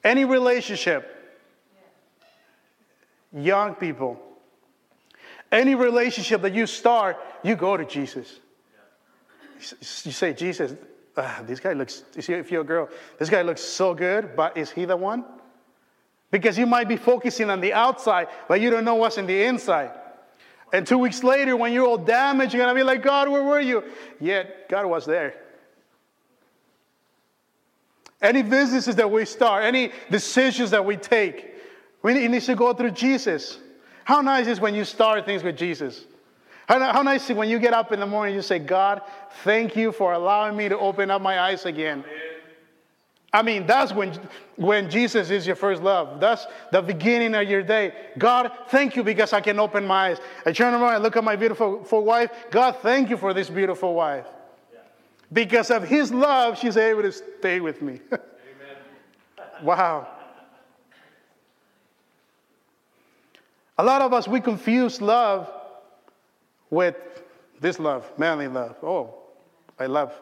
Any 0.03 0.25
relationship. 0.25 1.11
Young 3.33 3.75
people, 3.75 4.17
any 5.51 5.75
relationship 5.75 6.41
that 6.43 6.53
you 6.53 6.65
start, 6.65 7.17
you 7.43 7.55
go 7.55 7.75
to 7.75 7.83
Jesus. 7.83 8.39
You 9.59 10.11
say, 10.11 10.33
Jesus, 10.33 10.73
uh, 11.17 11.43
this 11.43 11.59
guy 11.59 11.73
looks, 11.73 12.03
you 12.15 12.21
see 12.21 12.33
if 12.33 12.49
you're 12.49 12.61
a 12.61 12.65
girl, 12.65 12.89
this 13.19 13.29
guy 13.29 13.41
looks 13.41 13.61
so 13.61 13.93
good, 13.93 14.35
but 14.37 14.55
is 14.55 14.71
he 14.71 14.85
the 14.85 14.95
one? 14.95 15.25
Because 16.31 16.57
you 16.57 16.65
might 16.65 16.87
be 16.87 16.97
focusing 16.97 17.49
on 17.49 17.59
the 17.59 17.73
outside, 17.73 18.27
but 18.47 18.61
you 18.61 18.69
don't 18.69 18.85
know 18.85 18.95
what's 18.95 19.17
in 19.17 19.25
the 19.25 19.43
inside. 19.43 19.91
And 20.73 20.85
two 20.85 20.97
weeks 20.97 21.23
later, 21.23 21.55
when 21.55 21.73
you're 21.73 21.85
all 21.85 21.97
damaged, 21.97 22.53
you're 22.53 22.63
going 22.63 22.75
to 22.75 22.79
be 22.79 22.83
like, 22.83 23.01
God, 23.01 23.29
where 23.29 23.43
were 23.43 23.61
you? 23.61 23.83
Yet, 24.19 24.67
God 24.69 24.85
was 24.85 25.05
there. 25.05 25.35
Any 28.25 28.41
businesses 28.41 28.95
that 28.95 29.09
we 29.09 29.23
start, 29.25 29.63
any 29.63 29.91
decisions 30.09 30.71
that 30.71 30.83
we 30.83 30.97
take, 30.97 31.53
we 32.01 32.13
need 32.13 32.41
to 32.41 32.55
go 32.55 32.73
through 32.73 32.91
Jesus. 32.91 33.59
How 34.03 34.21
nice 34.21 34.47
is 34.47 34.59
when 34.59 34.73
you 34.73 34.83
start 34.83 35.25
things 35.25 35.43
with 35.43 35.55
Jesus? 35.57 36.05
How, 36.67 36.79
how 36.91 37.03
nice 37.03 37.25
is 37.25 37.29
it 37.31 37.37
when 37.37 37.49
you 37.49 37.59
get 37.59 37.73
up 37.73 37.91
in 37.91 37.99
the 37.99 38.05
morning 38.07 38.33
and 38.33 38.37
you 38.37 38.41
say, 38.41 38.57
God, 38.57 39.03
thank 39.43 39.75
you 39.75 39.91
for 39.91 40.13
allowing 40.13 40.57
me 40.57 40.67
to 40.69 40.77
open 40.77 41.11
up 41.11 41.21
my 41.21 41.39
eyes 41.39 41.65
again. 41.65 42.03
I 43.31 43.43
mean, 43.43 43.67
that's 43.67 43.93
when, 43.93 44.17
when 44.55 44.89
Jesus 44.89 45.29
is 45.29 45.45
your 45.45 45.55
first 45.55 45.83
love. 45.83 46.19
That's 46.19 46.47
the 46.71 46.81
beginning 46.81 47.35
of 47.35 47.47
your 47.47 47.61
day. 47.61 47.93
God, 48.17 48.51
thank 48.69 48.95
you 48.95 49.03
because 49.03 49.33
I 49.33 49.41
can 49.41 49.59
open 49.59 49.85
my 49.85 50.11
eyes. 50.11 50.17
I 50.45 50.51
turn 50.51 50.73
around 50.73 50.95
and 50.95 51.03
look 51.03 51.15
at 51.15 51.23
my 51.23 51.35
beautiful 51.35 51.83
wife. 52.03 52.31
God, 52.49 52.77
thank 52.81 53.09
you 53.09 53.17
for 53.17 53.33
this 53.33 53.49
beautiful 53.49 53.93
wife. 53.93 54.25
Because 55.35 55.69
of 55.69 55.83
his 55.83 56.13
love, 56.13 56.57
she's 56.57 56.77
able 56.77 57.01
to 57.01 57.11
stay 57.11 57.59
with 57.59 57.81
me. 57.81 57.99
wow. 59.61 60.07
A 63.77 63.83
lot 63.83 64.01
of 64.01 64.13
us, 64.13 64.29
we 64.29 64.39
confuse 64.39 65.01
love 65.01 65.51
with 66.69 66.95
this 67.59 67.79
love, 67.79 68.09
manly 68.17 68.47
love. 68.47 68.77
Oh, 68.81 69.13
I 69.77 69.87
love, 69.87 70.13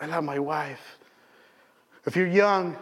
I 0.00 0.06
love 0.06 0.24
my 0.24 0.40
wife. 0.40 0.98
If 2.04 2.16
you're 2.16 2.26
young, 2.26 2.76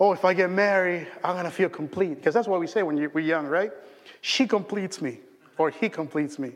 oh, 0.00 0.12
if 0.12 0.24
I 0.24 0.34
get 0.34 0.50
married, 0.50 1.06
I'm 1.22 1.36
gonna 1.36 1.52
feel 1.52 1.68
complete. 1.68 2.16
Because 2.16 2.34
that's 2.34 2.48
what 2.48 2.58
we 2.58 2.66
say 2.66 2.82
when 2.82 2.96
we're 3.14 3.20
young, 3.20 3.46
right? 3.46 3.70
She 4.22 4.44
completes 4.44 5.00
me, 5.00 5.20
or 5.56 5.70
he 5.70 5.88
completes 5.88 6.36
me. 6.36 6.50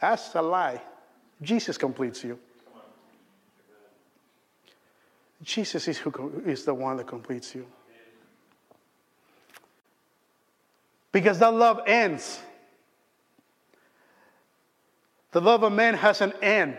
That's 0.00 0.32
a 0.36 0.42
lie. 0.42 0.80
Jesus 1.42 1.76
completes 1.76 2.22
you. 2.22 2.38
Jesus 5.42 5.88
is, 5.88 5.98
who 5.98 6.42
is 6.46 6.64
the 6.64 6.74
one 6.74 6.96
that 6.98 7.06
completes 7.06 7.54
you. 7.54 7.66
Because 11.12 11.38
that 11.38 11.52
love 11.52 11.80
ends. 11.86 12.40
The 15.32 15.40
love 15.40 15.62
of 15.62 15.72
man 15.72 15.94
has 15.94 16.20
an 16.20 16.32
end. 16.42 16.76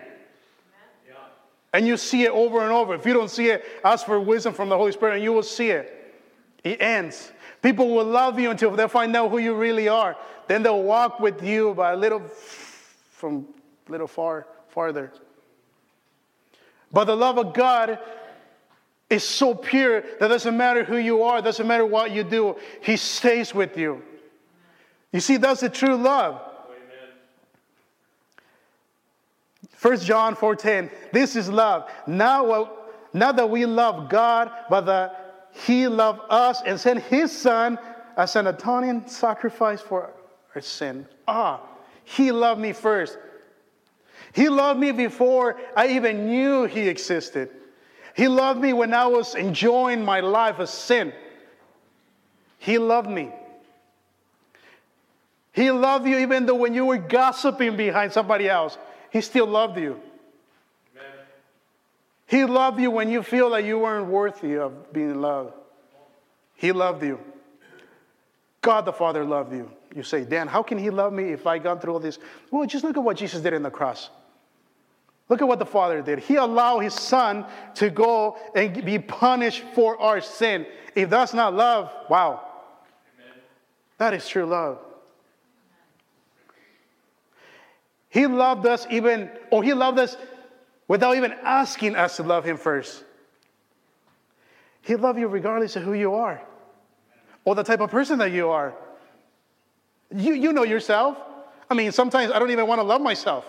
And 1.73 1.87
you 1.87 1.95
see 1.95 2.23
it 2.23 2.31
over 2.31 2.61
and 2.61 2.71
over. 2.71 2.93
If 2.93 3.05
you 3.05 3.13
don't 3.13 3.29
see 3.29 3.49
it, 3.49 3.63
ask 3.83 4.05
for 4.05 4.19
wisdom 4.19 4.53
from 4.53 4.69
the 4.69 4.77
Holy 4.77 4.91
Spirit 4.91 5.15
and 5.15 5.23
you 5.23 5.31
will 5.31 5.43
see 5.43 5.69
it. 5.69 5.97
It 6.63 6.81
ends. 6.81 7.31
People 7.61 7.89
will 7.89 8.05
love 8.05 8.39
you 8.39 8.51
until 8.51 8.71
they 8.71 8.87
find 8.87 9.15
out 9.15 9.31
who 9.31 9.37
you 9.37 9.55
really 9.55 9.87
are. 9.87 10.17
Then 10.47 10.63
they'll 10.63 10.83
walk 10.83 11.19
with 11.19 11.41
you 11.41 11.73
by 11.73 11.93
a 11.93 11.95
little 11.95 12.19
from 12.19 13.47
little 13.87 14.07
far 14.07 14.47
farther. 14.67 15.11
But 16.91 17.05
the 17.05 17.15
love 17.15 17.37
of 17.37 17.53
God 17.53 17.99
is 19.11 19.23
so 19.27 19.53
pure 19.53 20.01
that 20.19 20.29
doesn't 20.29 20.55
matter 20.55 20.83
who 20.83 20.97
you 20.97 21.23
are, 21.23 21.41
doesn't 21.41 21.67
matter 21.67 21.85
what 21.85 22.11
you 22.11 22.23
do, 22.23 22.55
He 22.81 22.97
stays 22.97 23.53
with 23.53 23.77
you. 23.77 24.01
You 25.11 25.19
see, 25.19 25.37
that's 25.37 25.61
the 25.61 25.69
true 25.69 25.95
love. 25.95 26.41
First 29.73 30.05
John 30.05 30.35
4:10. 30.35 30.89
This 31.11 31.35
is 31.35 31.49
love. 31.49 31.89
Now, 32.07 32.69
not 33.13 33.35
that 33.35 33.49
we 33.49 33.65
love 33.65 34.09
God, 34.09 34.51
but 34.69 34.81
that 34.81 35.47
He 35.51 35.87
loved 35.87 36.21
us 36.29 36.61
and 36.65 36.79
sent 36.79 37.01
His 37.03 37.37
Son 37.37 37.77
as 38.15 38.35
an 38.35 38.47
atoning 38.47 39.07
sacrifice 39.07 39.81
for 39.81 40.11
our 40.55 40.61
sin. 40.61 41.05
Ah, 41.27 41.61
He 42.03 42.31
loved 42.31 42.61
me 42.61 42.73
first. 42.73 43.17
He 44.33 44.47
loved 44.47 44.79
me 44.79 44.91
before 44.91 45.59
I 45.75 45.87
even 45.87 46.27
knew 46.27 46.65
He 46.65 46.87
existed. 46.87 47.49
He 48.15 48.27
loved 48.27 48.59
me 48.59 48.73
when 48.73 48.93
I 48.93 49.07
was 49.07 49.35
enjoying 49.35 50.03
my 50.03 50.19
life 50.19 50.59
of 50.59 50.69
sin. 50.69 51.13
He 52.59 52.77
loved 52.77 53.09
me. 53.09 53.31
He 55.53 55.71
loved 55.71 56.07
you 56.07 56.17
even 56.19 56.45
though 56.45 56.55
when 56.55 56.73
you 56.73 56.85
were 56.85 56.97
gossiping 56.97 57.75
behind 57.75 58.13
somebody 58.13 58.47
else, 58.47 58.77
He 59.11 59.21
still 59.21 59.47
loved 59.47 59.77
you. 59.77 59.99
Amen. 60.95 61.11
He 62.27 62.45
loved 62.45 62.79
you 62.79 62.91
when 62.91 63.09
you 63.09 63.23
feel 63.23 63.49
that 63.51 63.65
you 63.65 63.79
weren't 63.79 64.07
worthy 64.07 64.57
of 64.57 64.93
being 64.93 65.19
loved. 65.19 65.53
He 66.55 66.71
loved 66.71 67.03
you. 67.03 67.19
God 68.61 68.85
the 68.85 68.93
Father 68.93 69.25
loved 69.25 69.53
you. 69.53 69.71
You 69.95 70.03
say, 70.03 70.23
Dan, 70.23 70.47
how 70.47 70.63
can 70.63 70.77
He 70.77 70.89
love 70.89 71.11
me 71.11 71.33
if 71.33 71.47
I 71.47 71.57
gone 71.57 71.79
through 71.79 71.93
all 71.93 71.99
this? 71.99 72.19
Well, 72.49 72.65
just 72.65 72.83
look 72.83 72.95
at 72.95 73.03
what 73.03 73.17
Jesus 73.17 73.41
did 73.41 73.53
in 73.53 73.63
the 73.63 73.71
cross. 73.71 74.09
Look 75.31 75.41
at 75.41 75.47
what 75.47 75.59
the 75.59 75.65
Father 75.65 76.01
did. 76.01 76.19
He 76.19 76.35
allowed 76.35 76.79
His 76.79 76.93
Son 76.93 77.45
to 77.75 77.89
go 77.89 78.37
and 78.53 78.83
be 78.83 78.99
punished 78.99 79.63
for 79.73 79.97
our 79.97 80.19
sin. 80.19 80.65
If 80.93 81.09
that's 81.09 81.33
not 81.33 81.53
love, 81.53 81.89
wow. 82.09 82.45
Amen. 83.17 83.39
That 83.97 84.13
is 84.13 84.27
true 84.27 84.45
love. 84.45 84.79
He 88.09 88.27
loved 88.27 88.65
us 88.65 88.85
even, 88.89 89.29
or 89.51 89.63
He 89.63 89.73
loved 89.73 89.99
us 89.99 90.17
without 90.89 91.15
even 91.15 91.31
asking 91.43 91.95
us 91.95 92.17
to 92.17 92.23
love 92.23 92.43
Him 92.43 92.57
first. 92.57 93.05
He 94.81 94.97
loved 94.97 95.17
you 95.17 95.29
regardless 95.29 95.77
of 95.77 95.83
who 95.83 95.93
you 95.93 96.13
are 96.13 96.41
or 97.45 97.55
the 97.55 97.63
type 97.63 97.79
of 97.79 97.89
person 97.89 98.19
that 98.19 98.33
you 98.33 98.49
are. 98.49 98.73
You, 100.13 100.33
you 100.33 100.51
know 100.51 100.63
yourself. 100.63 101.17
I 101.69 101.73
mean, 101.73 101.93
sometimes 101.93 102.33
I 102.33 102.39
don't 102.39 102.51
even 102.51 102.67
want 102.67 102.79
to 102.79 102.83
love 102.83 102.99
myself. 102.99 103.45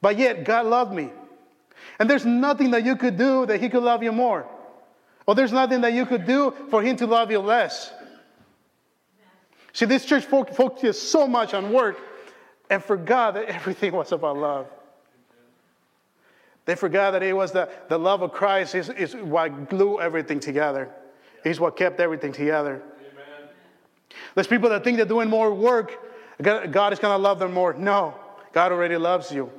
But 0.00 0.18
yet, 0.18 0.44
God 0.44 0.66
loved 0.66 0.92
me. 0.92 1.10
And 1.98 2.08
there's 2.08 2.24
nothing 2.24 2.70
that 2.72 2.84
you 2.84 2.96
could 2.96 3.16
do 3.16 3.46
that 3.46 3.60
He 3.60 3.68
could 3.68 3.82
love 3.82 4.02
you 4.02 4.12
more. 4.12 4.46
Or 5.26 5.34
there's 5.34 5.52
nothing 5.52 5.82
that 5.82 5.92
you 5.92 6.06
could 6.06 6.26
do 6.26 6.54
for 6.70 6.82
Him 6.82 6.96
to 6.96 7.06
love 7.06 7.30
you 7.30 7.38
less. 7.38 7.92
See, 9.72 9.84
this 9.84 10.04
church 10.04 10.24
focused 10.24 11.10
so 11.10 11.28
much 11.28 11.54
on 11.54 11.72
work 11.72 11.98
and 12.68 12.82
forgot 12.82 13.34
that 13.34 13.44
everything 13.48 13.92
was 13.92 14.12
about 14.12 14.36
love. 14.36 14.66
They 16.64 16.74
forgot 16.74 17.12
that 17.12 17.22
it 17.22 17.32
was 17.34 17.52
the, 17.52 17.68
the 17.88 17.98
love 17.98 18.22
of 18.22 18.32
Christ 18.32 18.74
is, 18.74 18.88
is 18.90 19.16
what 19.16 19.68
glue 19.68 20.00
everything 20.00 20.40
together. 20.40 20.90
Is 21.44 21.58
what 21.58 21.76
kept 21.76 22.00
everything 22.00 22.32
together. 22.32 22.82
Amen. 23.12 23.48
There's 24.34 24.46
people 24.46 24.68
that 24.70 24.84
think 24.84 24.98
they're 24.98 25.06
doing 25.06 25.28
more 25.28 25.52
work, 25.52 25.98
God 26.40 26.92
is 26.92 26.98
going 26.98 27.16
to 27.16 27.22
love 27.22 27.38
them 27.38 27.52
more. 27.52 27.74
No, 27.74 28.14
God 28.52 28.72
already 28.72 28.96
loves 28.96 29.30
you. 29.32 29.50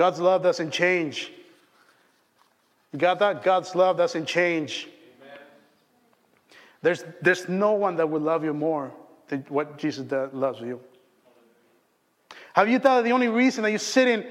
God's 0.00 0.18
love 0.18 0.42
doesn't 0.42 0.70
change. 0.70 1.30
You 2.90 2.98
got 2.98 3.18
that? 3.18 3.42
God's 3.42 3.74
love 3.74 3.98
doesn't 3.98 4.24
change. 4.24 4.88
There's, 6.80 7.04
there's 7.20 7.50
no 7.50 7.72
one 7.72 7.96
that 7.96 8.08
will 8.08 8.22
love 8.22 8.42
you 8.42 8.54
more 8.54 8.94
than 9.28 9.44
what 9.50 9.76
Jesus 9.76 10.10
loves 10.32 10.62
you? 10.62 10.80
Have 12.54 12.70
you 12.70 12.78
thought 12.78 12.96
that 12.96 13.04
the 13.04 13.12
only 13.12 13.28
reason 13.28 13.62
that 13.62 13.68
you're 13.72 13.78
sitting 13.78 14.24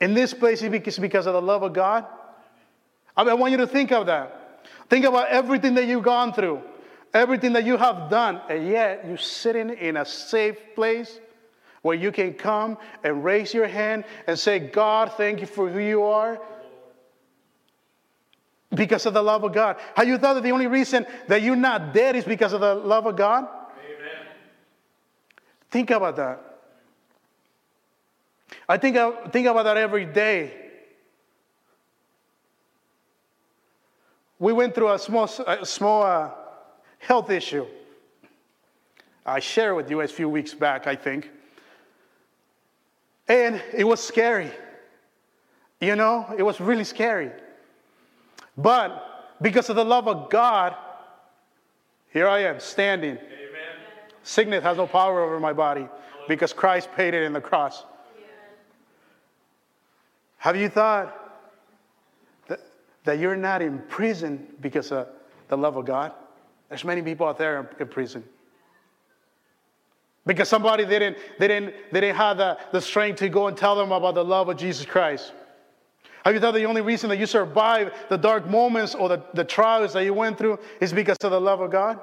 in 0.00 0.14
this 0.14 0.32
place 0.32 0.62
is 0.62 0.98
because 1.00 1.26
of 1.26 1.34
the 1.34 1.42
love 1.42 1.64
of 1.64 1.72
God? 1.72 2.06
I, 3.16 3.24
mean, 3.24 3.30
I 3.32 3.34
want 3.34 3.50
you 3.50 3.56
to 3.56 3.66
think 3.66 3.90
of 3.90 4.06
that. 4.06 4.68
Think 4.88 5.04
about 5.04 5.30
everything 5.30 5.74
that 5.74 5.86
you've 5.86 6.04
gone 6.04 6.32
through, 6.32 6.62
everything 7.12 7.54
that 7.54 7.64
you 7.64 7.76
have 7.76 8.08
done, 8.08 8.40
and 8.48 8.68
yet 8.68 9.04
you're 9.04 9.18
sitting 9.18 9.70
in 9.70 9.96
a 9.96 10.04
safe 10.04 10.76
place 10.76 11.18
where 11.82 11.96
you 11.96 12.12
can 12.12 12.32
come 12.32 12.78
and 13.04 13.24
raise 13.24 13.52
your 13.52 13.66
hand 13.66 14.04
and 14.26 14.38
say, 14.38 14.58
God, 14.58 15.12
thank 15.16 15.40
you 15.40 15.46
for 15.46 15.68
who 15.68 15.80
you 15.80 16.04
are. 16.04 16.40
Because 18.74 19.04
of 19.04 19.12
the 19.12 19.22
love 19.22 19.44
of 19.44 19.52
God. 19.52 19.76
Have 19.94 20.08
you 20.08 20.16
thought 20.16 20.34
that 20.34 20.42
the 20.42 20.52
only 20.52 20.66
reason 20.66 21.04
that 21.28 21.42
you're 21.42 21.56
not 21.56 21.92
dead 21.92 22.16
is 22.16 22.24
because 22.24 22.54
of 22.54 22.62
the 22.62 22.74
love 22.74 23.04
of 23.06 23.16
God? 23.16 23.44
Amen. 23.44 24.26
Think 25.70 25.90
about 25.90 26.16
that. 26.16 26.40
I 28.66 28.78
think, 28.78 28.96
I 28.96 29.28
think 29.28 29.46
about 29.46 29.64
that 29.64 29.76
every 29.76 30.06
day. 30.06 30.54
We 34.38 34.52
went 34.52 34.74
through 34.74 34.92
a 34.92 34.98
small, 34.98 35.28
a 35.46 35.66
small 35.66 36.02
uh, 36.02 36.30
health 36.98 37.28
issue. 37.30 37.66
I 39.26 39.40
shared 39.40 39.76
with 39.76 39.90
you 39.90 40.00
a 40.00 40.08
few 40.08 40.28
weeks 40.28 40.54
back, 40.54 40.86
I 40.86 40.96
think. 40.96 41.30
And 43.28 43.62
it 43.74 43.84
was 43.84 44.02
scary. 44.02 44.50
You 45.80 45.96
know, 45.96 46.26
it 46.36 46.42
was 46.42 46.60
really 46.60 46.84
scary. 46.84 47.30
But 48.56 49.36
because 49.40 49.68
of 49.70 49.76
the 49.76 49.84
love 49.84 50.08
of 50.08 50.30
God, 50.30 50.76
here 52.12 52.28
I 52.28 52.40
am 52.40 52.60
standing. 52.60 53.16
Amen. 53.16 53.26
Sickness 54.22 54.62
has 54.62 54.76
no 54.76 54.86
power 54.86 55.20
over 55.22 55.40
my 55.40 55.52
body 55.52 55.88
because 56.28 56.52
Christ 56.52 56.88
paid 56.94 57.14
it 57.14 57.22
in 57.22 57.32
the 57.32 57.40
cross. 57.40 57.84
Have 60.38 60.56
you 60.56 60.68
thought 60.68 61.38
that, 62.48 62.60
that 63.04 63.18
you're 63.18 63.36
not 63.36 63.62
in 63.62 63.78
prison 63.88 64.46
because 64.60 64.90
of 64.92 65.08
the 65.48 65.56
love 65.56 65.76
of 65.76 65.86
God? 65.86 66.12
There's 66.68 66.84
many 66.84 67.02
people 67.02 67.26
out 67.26 67.38
there 67.38 67.70
in 67.78 67.88
prison. 67.88 68.24
Because 70.24 70.48
somebody 70.48 70.84
they 70.84 70.98
didn't, 70.98 71.18
they 71.38 71.48
didn't, 71.48 71.74
they 71.90 72.00
didn't 72.00 72.16
have 72.16 72.36
the, 72.36 72.58
the 72.70 72.80
strength 72.80 73.18
to 73.18 73.28
go 73.28 73.48
and 73.48 73.56
tell 73.56 73.74
them 73.74 73.90
about 73.90 74.14
the 74.14 74.24
love 74.24 74.48
of 74.48 74.56
Jesus 74.56 74.86
Christ. 74.86 75.32
Have 76.24 76.34
you 76.34 76.40
thought 76.40 76.54
the 76.54 76.64
only 76.64 76.80
reason 76.80 77.10
that 77.10 77.18
you 77.18 77.26
survived 77.26 77.92
the 78.08 78.16
dark 78.16 78.48
moments 78.48 78.94
or 78.94 79.08
the, 79.08 79.22
the 79.34 79.44
trials 79.44 79.92
that 79.94 80.04
you 80.04 80.14
went 80.14 80.38
through 80.38 80.58
is 80.80 80.92
because 80.92 81.16
of 81.22 81.32
the 81.32 81.40
love 81.40 81.60
of 81.60 81.72
God? 81.72 81.98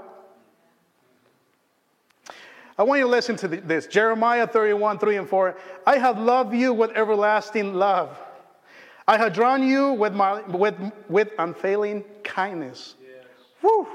I 2.78 2.84
want 2.84 3.00
you 3.00 3.06
to 3.06 3.12
listen 3.12 3.36
to 3.38 3.48
this 3.48 3.88
Jeremiah 3.88 4.48
31, 4.48 5.00
3 5.00 5.18
and 5.18 5.28
4. 5.28 5.58
I 5.86 5.98
have 5.98 6.20
loved 6.20 6.54
you 6.54 6.74
with 6.74 6.92
everlasting 6.92 7.74
love. 7.74 8.18
I 9.08 9.18
have 9.18 9.34
drawn 9.34 9.64
you 9.64 9.94
with, 9.94 10.14
my, 10.14 10.42
with, 10.42 10.76
with 11.10 11.32
unfailing 11.40 12.04
kindness. 12.24 12.96
Yes. 13.02 13.26
Woo! 13.62 13.88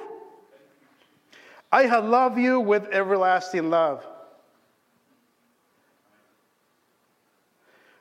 I 1.71 1.85
have 1.85 2.05
loved 2.05 2.39
you 2.39 2.61
with 2.61 2.87
everlasting 2.89 3.71
love. 3.71 4.07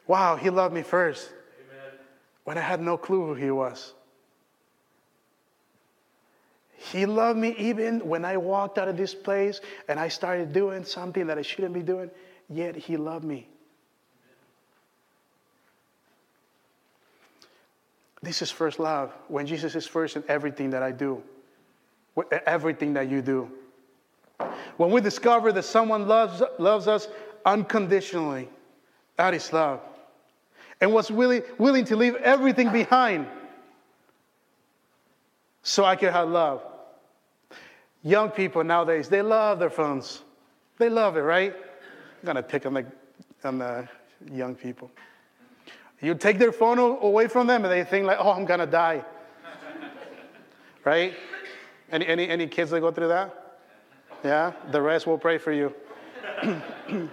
Wow, 0.07 0.35
he 0.35 0.49
loved 0.49 0.73
me 0.73 0.81
first 0.81 1.29
Amen. 1.29 1.99
when 2.43 2.57
I 2.57 2.61
had 2.61 2.81
no 2.81 2.97
clue 2.97 3.27
who 3.27 3.33
he 3.33 3.51
was. 3.51 3.93
He 6.91 7.05
loved 7.05 7.39
me 7.39 7.55
even 7.57 8.05
when 8.05 8.25
I 8.25 8.35
walked 8.35 8.77
out 8.77 8.89
of 8.89 8.97
this 8.97 9.15
place 9.15 9.61
and 9.87 9.99
I 9.99 10.09
started 10.09 10.51
doing 10.51 10.83
something 10.83 11.27
that 11.27 11.37
I 11.37 11.41
shouldn't 11.41 11.73
be 11.73 11.81
doing, 11.81 12.11
yet 12.49 12.75
he 12.75 12.97
loved 12.97 13.23
me. 13.23 13.47
This 18.21 18.41
is 18.41 18.51
first 18.51 18.79
love, 18.79 19.13
when 19.27 19.45
Jesus 19.45 19.75
is 19.75 19.85
first 19.85 20.15
in 20.15 20.23
everything 20.27 20.69
that 20.71 20.83
I 20.83 20.91
do, 20.91 21.21
everything 22.45 22.93
that 22.93 23.09
you 23.09 23.21
do. 23.21 23.49
When 24.77 24.91
we 24.91 25.01
discover 25.01 25.51
that 25.51 25.63
someone 25.63 26.07
loves, 26.07 26.41
loves 26.57 26.87
us 26.87 27.07
unconditionally, 27.45 28.49
that 29.17 29.33
is 29.33 29.51
love. 29.51 29.81
And 30.83 30.93
was 30.93 31.09
willing, 31.09 31.43
willing 31.57 31.85
to 31.85 31.95
leave 31.95 32.15
everything 32.15 32.69
behind 32.69 33.25
so 35.61 35.85
I 35.85 35.95
could 35.95 36.11
have 36.11 36.27
love. 36.27 36.61
Young 38.03 38.31
people 38.31 38.65
nowadays, 38.65 39.07
they 39.07 39.21
love 39.21 39.59
their 39.59 39.69
phones. 39.69 40.21
They 40.79 40.89
love 40.89 41.15
it, 41.15 41.21
right? 41.21 41.55
I'm 42.27 42.35
to 42.35 42.43
pick 42.43 42.65
on 42.65 42.73
the, 42.73 42.85
on 43.45 43.59
the 43.59 43.87
young 44.29 44.55
people. 44.55 44.91
You 46.01 46.15
take 46.15 46.37
their 46.37 46.51
phone 46.51 46.79
away 46.79 47.29
from 47.29 47.47
them 47.47 47.63
and 47.63 47.71
they 47.71 47.85
think 47.85 48.05
like, 48.05 48.17
oh, 48.19 48.31
I'm 48.31 48.43
gonna 48.43 48.67
die. 48.67 49.05
right? 50.83 51.13
Any, 51.93 52.05
any, 52.07 52.27
any 52.27 52.47
kids 52.47 52.71
that 52.71 52.81
go 52.81 52.91
through 52.91 53.07
that? 53.07 53.61
Yeah? 54.21 54.51
The 54.69 54.81
rest 54.81 55.07
will 55.07 55.17
pray 55.17 55.37
for 55.37 55.53
you. 55.53 55.73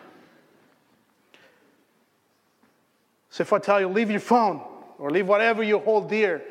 so 3.30 3.42
if 3.42 3.52
I 3.52 3.58
tell 3.60 3.80
you, 3.80 3.88
leave 3.88 4.10
your 4.10 4.20
phone 4.20 4.60
or 4.98 5.10
leave 5.10 5.28
whatever 5.28 5.62
you 5.62 5.78
hold 5.78 6.10
dear, 6.10 6.42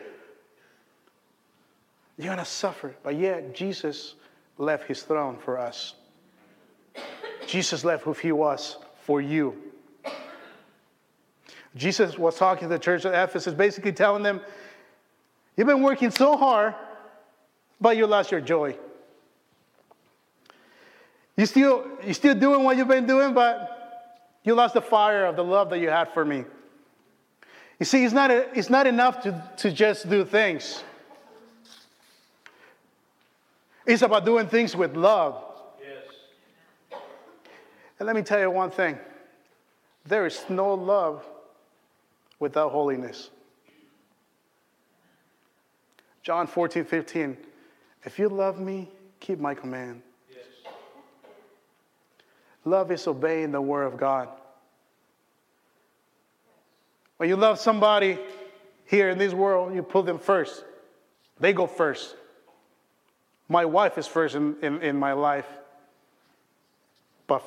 you're 2.18 2.32
gonna 2.32 2.46
suffer. 2.46 2.96
But 3.04 3.16
yet, 3.16 3.54
Jesus 3.54 4.16
left 4.58 4.88
his 4.88 5.04
throne 5.04 5.38
for 5.38 5.58
us. 5.58 5.94
Jesus 7.46 7.84
left 7.84 8.04
who 8.04 8.14
he 8.14 8.32
was 8.32 8.78
for 9.04 9.22
you. 9.22 9.56
Jesus 11.76 12.18
was 12.18 12.38
talking 12.38 12.68
to 12.68 12.74
the 12.74 12.80
church 12.80 13.06
at 13.06 13.14
Ephesus, 13.14 13.54
basically 13.54 13.92
telling 13.94 14.24
them, 14.24 14.42
You've 15.56 15.68
been 15.68 15.82
working 15.82 16.10
so 16.10 16.38
hard, 16.38 16.74
but 17.82 17.98
you 17.98 18.08
lost 18.08 18.32
your 18.32 18.40
joy. 18.40 18.78
You 21.36 21.46
still, 21.46 21.86
you 22.06 22.14
still 22.14 22.36
doing 22.36 22.64
what 22.64 22.78
you've 22.78 22.88
been 22.88 23.06
doing, 23.06 23.34
but 23.34 24.40
you 24.46 24.56
lost 24.56 24.74
the 24.74 24.82
fire 24.82 25.26
of 25.26 25.36
the 25.36 25.44
love 25.44 25.70
that 25.72 25.80
you 25.80 25.90
had 25.90 26.14
for 26.14 26.24
me. 26.24 26.46
You 27.80 27.86
see, 27.86 28.04
it's 28.04 28.14
not, 28.14 28.30
a, 28.30 28.58
it's 28.58 28.70
not 28.70 28.88
enough 28.88 29.22
to, 29.24 29.52
to 29.58 29.72
just 29.72 30.10
do 30.10 30.26
things. 30.26 30.84
It's 33.86 34.02
about 34.02 34.26
doing 34.26 34.48
things 34.48 34.76
with 34.76 34.96
love. 34.96 35.42
Yes. 35.82 37.00
And 37.98 38.06
let 38.06 38.16
me 38.16 38.22
tell 38.22 38.40
you 38.40 38.52
one 38.52 38.70
thing 38.70 39.00
there 40.06 40.26
is 40.26 40.44
no 40.50 40.74
love 40.74 41.26
without 42.40 42.72
holiness. 42.72 43.30
John 46.22 46.48
14, 46.48 46.84
15. 46.84 47.38
If 48.04 48.20
you 48.20 48.28
love 48.28 48.60
me, 48.60 48.90
keep 49.20 49.40
my 49.40 49.54
command. 49.56 50.02
Yes. 50.30 50.74
Love 52.66 52.92
is 52.92 53.08
obeying 53.08 53.52
the 53.52 53.62
word 53.62 53.86
of 53.86 53.98
God. 53.98 54.30
When 57.20 57.28
you 57.28 57.36
love 57.36 57.60
somebody 57.60 58.18
here 58.86 59.10
in 59.10 59.18
this 59.18 59.34
world, 59.34 59.76
you 59.76 59.84
put 59.84 60.06
them 60.06 60.20
first. 60.20 60.64
They 61.38 61.52
go 61.52 61.68
first. 61.68 62.16
My 63.50 63.66
wife 63.66 63.98
is 63.98 64.08
first 64.08 64.36
in, 64.36 64.56
in, 64.62 64.82
in 64.82 64.96
my 64.96 65.12
life, 65.12 65.46
but, 67.28 67.44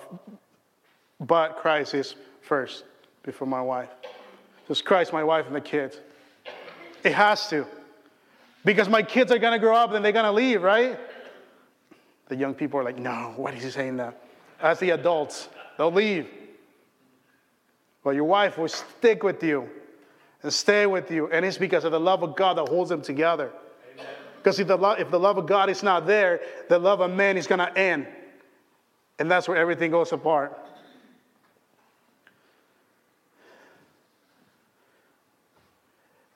but 1.19 1.57
Christ 1.57 1.95
is 1.95 2.15
first 2.43 2.85
before 3.23 3.49
my 3.49 3.63
wife. 3.63 3.89
Just 4.69 4.85
Christ, 4.85 5.11
my 5.11 5.25
wife, 5.25 5.47
and 5.47 5.57
the 5.57 5.61
kids. 5.63 5.97
It 7.03 7.15
has 7.15 7.49
to. 7.49 7.67
Because 8.67 8.91
my 8.91 9.03
kids 9.03 9.33
are 9.33 9.39
going 9.39 9.55
to 9.55 9.59
grow 9.59 9.75
up 9.75 9.93
and 9.95 10.05
they're 10.05 10.13
going 10.13 10.27
to 10.27 10.33
leave, 10.33 10.63
right? 10.63 11.01
The 12.29 12.37
young 12.37 12.53
people 12.53 12.79
are 12.79 12.85
like, 12.85 12.99
no, 12.99 13.33
what 13.37 13.55
is 13.55 13.65
he 13.65 13.71
saying 13.71 13.97
that? 13.97 14.23
As 14.61 14.79
the 14.81 14.91
adults, 14.91 15.49
they'll 15.79 15.91
leave. 15.91 16.29
But 18.05 18.11
your 18.11 18.25
wife 18.25 18.59
will 18.59 18.69
stick 18.69 19.23
with 19.23 19.43
you 19.43 19.69
and 20.43 20.53
stay 20.53 20.87
with 20.87 21.11
you. 21.11 21.29
And 21.31 21.45
it's 21.45 21.59
because 21.59 21.85
of 21.85 21.93
the 21.93 22.01
love 22.01 22.23
of 22.23 22.37
God 22.37 22.57
that 22.59 22.69
holds 22.69 22.91
them 22.91 23.03
together. 23.03 23.53
Because 24.37 24.59
if 24.59 24.67
the, 24.67 24.77
love, 24.77 24.99
if 24.99 25.11
the 25.11 25.21
love 25.21 25.39
of 25.39 25.47
God 25.47 25.71
is 25.71 25.85
not 25.85 26.05
there, 26.05 26.41
the 26.69 26.79
love 26.79 27.01
of 27.01 27.13
man 27.13 27.37
is 27.37 27.47
going 27.47 27.61
to 27.61 27.79
end. 27.79 28.09
And 29.21 29.31
that's 29.31 29.47
where 29.47 29.57
everything 29.57 29.93
goes 29.93 30.11
apart. 30.11 30.59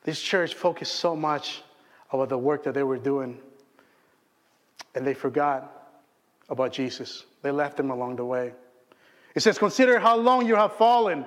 This 0.05 0.23
church 0.23 0.55
focused 0.55 0.95
so 0.95 1.17
much 1.17 1.63
about 2.13 2.29
the 2.29 2.39
work 2.39 2.63
that 2.63 2.75
they 2.75 2.85
were 2.85 2.97
doing, 2.97 3.39
and 4.95 5.05
they 5.05 5.15
forgot 5.15 5.91
about 6.49 6.73
Jesus. 6.73 7.25
They 7.43 7.51
left 7.51 7.81
him 7.81 7.91
along 7.91 8.17
the 8.17 8.25
way. 8.25 8.53
It 9.35 9.41
says, 9.41 9.59
Consider 9.59 9.99
how 9.99 10.17
long 10.17 10.47
you 10.47 10.55
have 10.55 10.75
fallen 10.75 11.27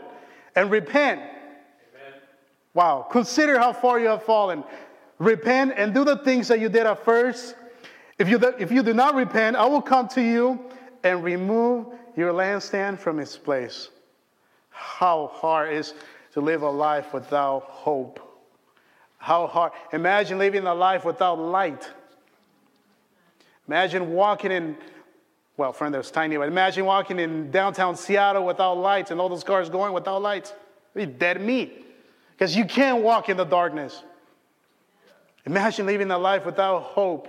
and 0.56 0.72
repent. 0.72 1.22
Amen. 1.22 2.20
Wow. 2.74 3.08
Consider 3.12 3.58
how 3.60 3.74
far 3.74 4.00
you 4.00 4.08
have 4.08 4.24
fallen. 4.24 4.64
Repent 5.18 5.74
and 5.76 5.94
do 5.94 6.06
the 6.06 6.18
things 6.18 6.48
that 6.48 6.60
you 6.60 6.70
did 6.70 6.86
at 6.86 7.04
first. 7.04 7.56
If 8.18 8.30
you, 8.30 8.38
if 8.60 8.72
you 8.72 8.84
do 8.84 8.94
not 8.94 9.16
repent, 9.16 9.56
I 9.56 9.66
will 9.66 9.82
come 9.82 10.08
to 10.10 10.22
you 10.22 10.60
and 11.04 11.24
remove 11.24 11.88
your 12.16 12.34
lampstand 12.34 13.00
from 13.00 13.20
its 13.20 13.38
place. 13.38 13.90
How 14.70 15.32
hard 15.34 15.74
is 15.74 15.94
to 16.34 16.42
live 16.42 16.62
a 16.62 16.70
life 16.70 17.14
without 17.14 17.64
hope. 17.64 18.20
How 19.18 19.48
hard. 19.48 19.74
Imagine 19.92 20.38
living 20.38 20.66
a 20.66 20.74
life 20.74 21.04
without 21.04 21.40
light. 21.40 21.90
Imagine 23.68 24.12
walking 24.14 24.52
in, 24.52 24.78
well, 25.60 25.74
friend, 25.74 25.94
was 25.94 26.10
tiny, 26.10 26.38
but 26.38 26.48
imagine 26.48 26.86
walking 26.86 27.20
in 27.20 27.52
downtown 27.52 27.98
Seattle 27.98 28.46
without 28.46 28.76
lights 28.76 29.12
and 29.12 29.20
all 29.20 29.28
those 29.28 29.44
cars 29.44 29.70
going 29.70 29.92
without 29.92 30.22
lights. 30.22 30.54
Be 30.96 31.06
dead 31.06 31.42
meat. 31.42 31.86
Because 32.32 32.56
you 32.56 32.64
can't 32.64 33.04
walk 33.04 33.28
in 33.28 33.36
the 33.36 33.44
darkness. 33.44 34.02
Imagine 35.46 35.86
living 35.86 36.10
a 36.12 36.18
life 36.18 36.46
without 36.46 36.84
hope. 36.84 37.28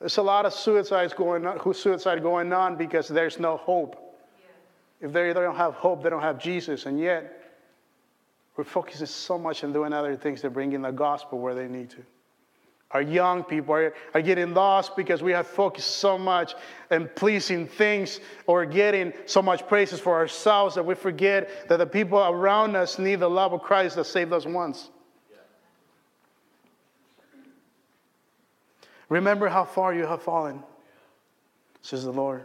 There's 0.00 0.16
a 0.16 0.22
lot 0.22 0.46
of 0.46 0.52
suicides 0.52 1.12
going 1.12 1.46
on, 1.46 1.74
suicide 1.74 2.22
going 2.22 2.52
on 2.52 2.74
because 2.74 3.06
there's 3.06 3.38
no 3.38 3.56
hope. 3.56 4.18
If 5.00 5.12
they 5.12 5.32
don't 5.32 5.54
have 5.54 5.74
hope, 5.74 6.02
they 6.02 6.10
don't 6.10 6.22
have 6.22 6.40
Jesus. 6.40 6.86
And 6.86 6.98
yet, 6.98 7.52
we're 8.56 8.64
focusing 8.64 9.06
so 9.06 9.38
much 9.38 9.62
on 9.62 9.72
doing 9.72 9.92
other 9.92 10.16
things 10.16 10.40
to 10.40 10.50
bring 10.50 10.72
in 10.72 10.82
the 10.82 10.90
gospel 10.90 11.38
where 11.38 11.54
they 11.54 11.68
need 11.68 11.90
to. 11.90 12.02
Our 12.92 13.02
young 13.02 13.44
people 13.44 13.74
are, 13.74 13.94
are 14.14 14.22
getting 14.22 14.54
lost 14.54 14.96
because 14.96 15.22
we 15.22 15.32
have 15.32 15.46
focused 15.46 15.98
so 15.98 16.16
much 16.16 16.54
on 16.90 17.10
pleasing 17.14 17.66
things 17.66 18.20
or 18.46 18.64
getting 18.64 19.12
so 19.26 19.42
much 19.42 19.66
praises 19.68 20.00
for 20.00 20.14
ourselves 20.14 20.74
that 20.74 20.84
we 20.84 20.94
forget 20.94 21.68
that 21.68 21.76
the 21.76 21.86
people 21.86 22.18
around 22.18 22.76
us 22.76 22.98
need 22.98 23.16
the 23.20 23.28
love 23.28 23.52
of 23.52 23.60
Christ 23.60 23.96
that 23.96 24.04
saved 24.04 24.32
us 24.32 24.46
once. 24.46 24.88
Remember 29.10 29.48
how 29.48 29.64
far 29.64 29.94
you 29.94 30.06
have 30.06 30.22
fallen, 30.22 30.62
says 31.82 32.04
the 32.04 32.12
Lord. 32.12 32.44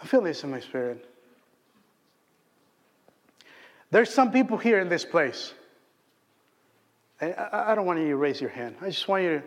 I 0.00 0.06
feel 0.06 0.20
this 0.20 0.44
in 0.44 0.50
my 0.50 0.60
spirit. 0.60 1.04
There's 3.96 4.12
some 4.12 4.30
people 4.30 4.58
here 4.58 4.78
in 4.78 4.90
this 4.90 5.06
place. 5.06 5.54
And 7.18 7.34
I 7.34 7.74
don't 7.74 7.86
want 7.86 7.98
you 7.98 8.08
to 8.08 8.16
raise 8.16 8.42
your 8.42 8.50
hand. 8.50 8.76
I 8.82 8.90
just 8.90 9.08
want 9.08 9.22
you 9.22 9.38
to 9.38 9.42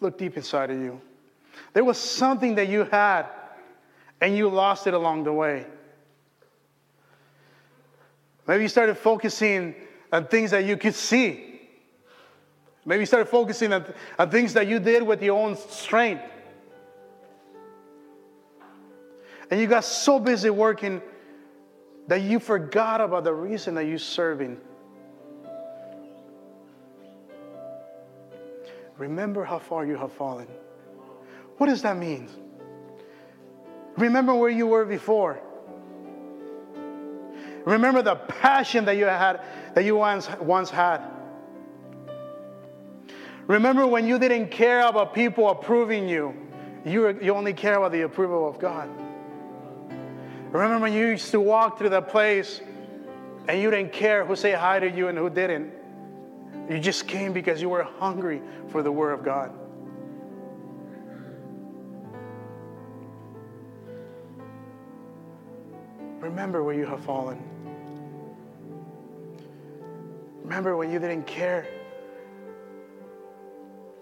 look 0.00 0.16
deep 0.16 0.34
inside 0.34 0.70
of 0.70 0.80
you. 0.80 1.02
There 1.74 1.84
was 1.84 1.98
something 1.98 2.54
that 2.54 2.70
you 2.70 2.84
had, 2.84 3.26
and 4.22 4.34
you 4.34 4.48
lost 4.48 4.86
it 4.86 4.94
along 4.94 5.24
the 5.24 5.34
way. 5.34 5.66
Maybe 8.46 8.62
you 8.62 8.68
started 8.70 8.94
focusing 8.94 9.74
on 10.10 10.26
things 10.26 10.52
that 10.52 10.64
you 10.64 10.78
could 10.78 10.94
see. 10.94 11.60
Maybe 12.86 13.00
you 13.00 13.06
started 13.06 13.28
focusing 13.28 13.70
on, 13.74 13.84
on 14.18 14.30
things 14.30 14.54
that 14.54 14.66
you 14.66 14.78
did 14.78 15.02
with 15.02 15.22
your 15.22 15.38
own 15.38 15.58
strength. 15.58 16.24
And 19.50 19.60
you 19.60 19.66
got 19.66 19.84
so 19.84 20.18
busy 20.18 20.48
working 20.48 21.02
that 22.06 22.22
you 22.22 22.38
forgot 22.38 23.00
about 23.00 23.24
the 23.24 23.32
reason 23.32 23.74
that 23.74 23.86
you're 23.86 23.98
serving. 23.98 24.58
Remember 28.98 29.44
how 29.44 29.58
far 29.58 29.84
you 29.86 29.96
have 29.96 30.12
fallen. 30.12 30.46
What 31.56 31.66
does 31.66 31.82
that 31.82 31.96
mean? 31.96 32.28
Remember 33.96 34.34
where 34.34 34.50
you 34.50 34.66
were 34.66 34.84
before. 34.84 35.40
Remember 37.64 38.02
the 38.02 38.16
passion 38.16 38.84
that 38.84 38.96
you 38.96 39.06
had, 39.06 39.40
that 39.74 39.84
you 39.84 39.96
once, 39.96 40.28
once 40.40 40.68
had. 40.68 41.00
Remember 43.46 43.86
when 43.86 44.06
you 44.06 44.18
didn't 44.18 44.50
care 44.50 44.86
about 44.86 45.14
people 45.14 45.48
approving 45.48 46.08
you, 46.08 46.34
you, 46.84 47.18
you 47.20 47.34
only 47.34 47.52
care 47.52 47.76
about 47.76 47.92
the 47.92 48.02
approval 48.02 48.48
of 48.48 48.58
God. 48.58 48.88
Remember 50.54 50.78
when 50.78 50.92
you 50.92 51.08
used 51.08 51.32
to 51.32 51.40
walk 51.40 51.78
through 51.78 51.88
that 51.88 52.10
place 52.10 52.60
and 53.48 53.60
you 53.60 53.72
didn't 53.72 53.92
care 53.92 54.24
who 54.24 54.36
said 54.36 54.56
hi 54.56 54.78
to 54.78 54.88
you 54.88 55.08
and 55.08 55.18
who 55.18 55.28
didn't? 55.28 55.72
You 56.70 56.78
just 56.78 57.08
came 57.08 57.32
because 57.32 57.60
you 57.60 57.68
were 57.68 57.82
hungry 57.82 58.40
for 58.68 58.80
the 58.80 58.92
Word 58.92 59.14
of 59.14 59.24
God. 59.24 59.50
Remember 66.20 66.62
where 66.62 66.76
you 66.76 66.86
have 66.86 67.04
fallen. 67.04 67.42
Remember 70.44 70.76
when 70.76 70.88
you 70.92 71.00
didn't 71.00 71.26
care 71.26 71.66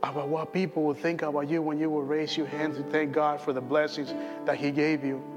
about 0.03 0.29
what 0.29 0.53
people 0.53 0.83
would 0.83 0.99
think 0.99 1.23
about 1.23 1.49
you 1.49 1.63
when 1.63 1.79
you 1.79 1.89
would 1.89 2.07
raise 2.07 2.37
your 2.37 2.47
hands 2.47 2.77
and 2.77 2.93
thank 2.93 3.13
God 3.15 3.41
for 3.41 3.55
the 3.55 3.61
blessings 3.63 4.13
that 4.45 4.59
He 4.59 4.71
gave 4.71 5.03
you. 5.03 5.32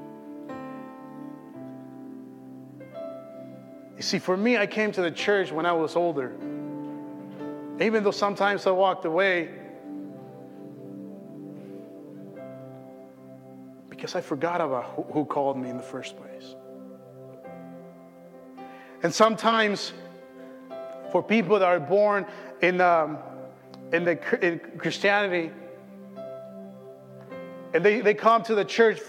You 3.95 4.01
see, 4.01 4.19
for 4.19 4.35
me, 4.35 4.57
I 4.57 4.65
came 4.65 4.91
to 4.93 5.01
the 5.01 5.11
church 5.11 5.51
when 5.51 5.65
I 5.65 5.71
was 5.71 5.95
older. 5.95 6.35
Even 7.79 8.03
though 8.03 8.11
sometimes 8.11 8.67
I 8.67 8.71
walked 8.71 9.05
away 9.05 9.49
because 13.89 14.15
I 14.15 14.21
forgot 14.21 14.61
about 14.61 15.07
who 15.11 15.25
called 15.25 15.57
me 15.57 15.69
in 15.69 15.77
the 15.77 15.83
first 15.83 16.17
place. 16.17 16.55
And 19.03 19.13
sometimes 19.13 19.93
for 21.11 21.23
people 21.23 21.59
that 21.59 21.65
are 21.65 21.79
born 21.79 22.25
in, 22.61 22.81
um, 22.81 23.17
in, 23.93 24.03
the, 24.03 24.45
in 24.45 24.59
Christianity, 24.77 25.51
and 27.73 27.83
they, 27.83 28.01
they 28.01 28.13
come 28.13 28.43
to 28.43 28.55
the 28.55 28.65
church 28.65 28.99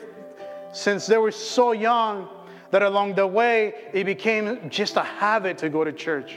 since 0.72 1.06
they 1.06 1.18
were 1.18 1.32
so 1.32 1.72
young 1.72 2.28
that 2.76 2.82
along 2.82 3.14
the 3.14 3.26
way 3.26 3.72
it 3.94 4.04
became 4.04 4.68
just 4.68 4.96
a 4.96 5.02
habit 5.02 5.56
to 5.56 5.70
go 5.70 5.82
to 5.82 5.94
church. 5.94 6.34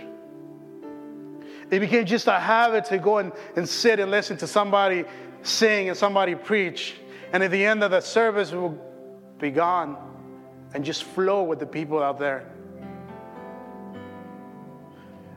It 1.69 1.82
became 1.82 2.06
just 2.06 2.28
a 2.28 2.39
habit 2.39 2.86
to 2.86 2.97
go 2.97 3.17
and, 3.17 3.34
and 3.58 3.67
sit 3.67 3.99
and 3.99 4.10
listen 4.10 4.38
to 4.38 4.47
somebody 4.47 5.04
sing 5.41 5.89
and 5.89 5.97
somebody 5.97 6.36
preach. 6.36 6.95
And 7.34 7.43
at 7.43 7.52
the 7.52 7.65
end 7.65 7.84
of 7.84 7.91
the 7.91 7.99
service, 7.99 8.54
we 8.54 8.58
will 8.58 8.80
be 9.38 9.52
gone 9.52 9.97
and 10.73 10.86
just 10.86 11.04
flow 11.04 11.43
with 11.43 11.60
the 11.60 11.65
people 11.65 12.02
out 12.02 12.19
there. 12.19 12.49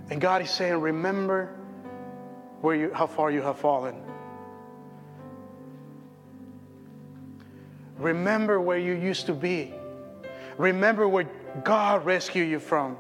And 0.09 0.21
God 0.21 0.41
is 0.43 0.51
saying, 0.53 0.77
remember 0.77 1.53
where 2.61 2.77
you, 2.77 2.93
how 2.95 3.09
far 3.09 3.33
you 3.33 3.43
have 3.43 3.59
fallen. 3.59 3.97
Remember 7.99 8.61
where 8.61 8.79
you 8.79 8.93
used 8.93 9.27
to 9.27 9.35
be. 9.35 9.75
Remember 10.59 11.09
where 11.09 11.29
God 11.65 12.05
rescued 12.05 12.49
you 12.49 12.59
from. 12.59 12.97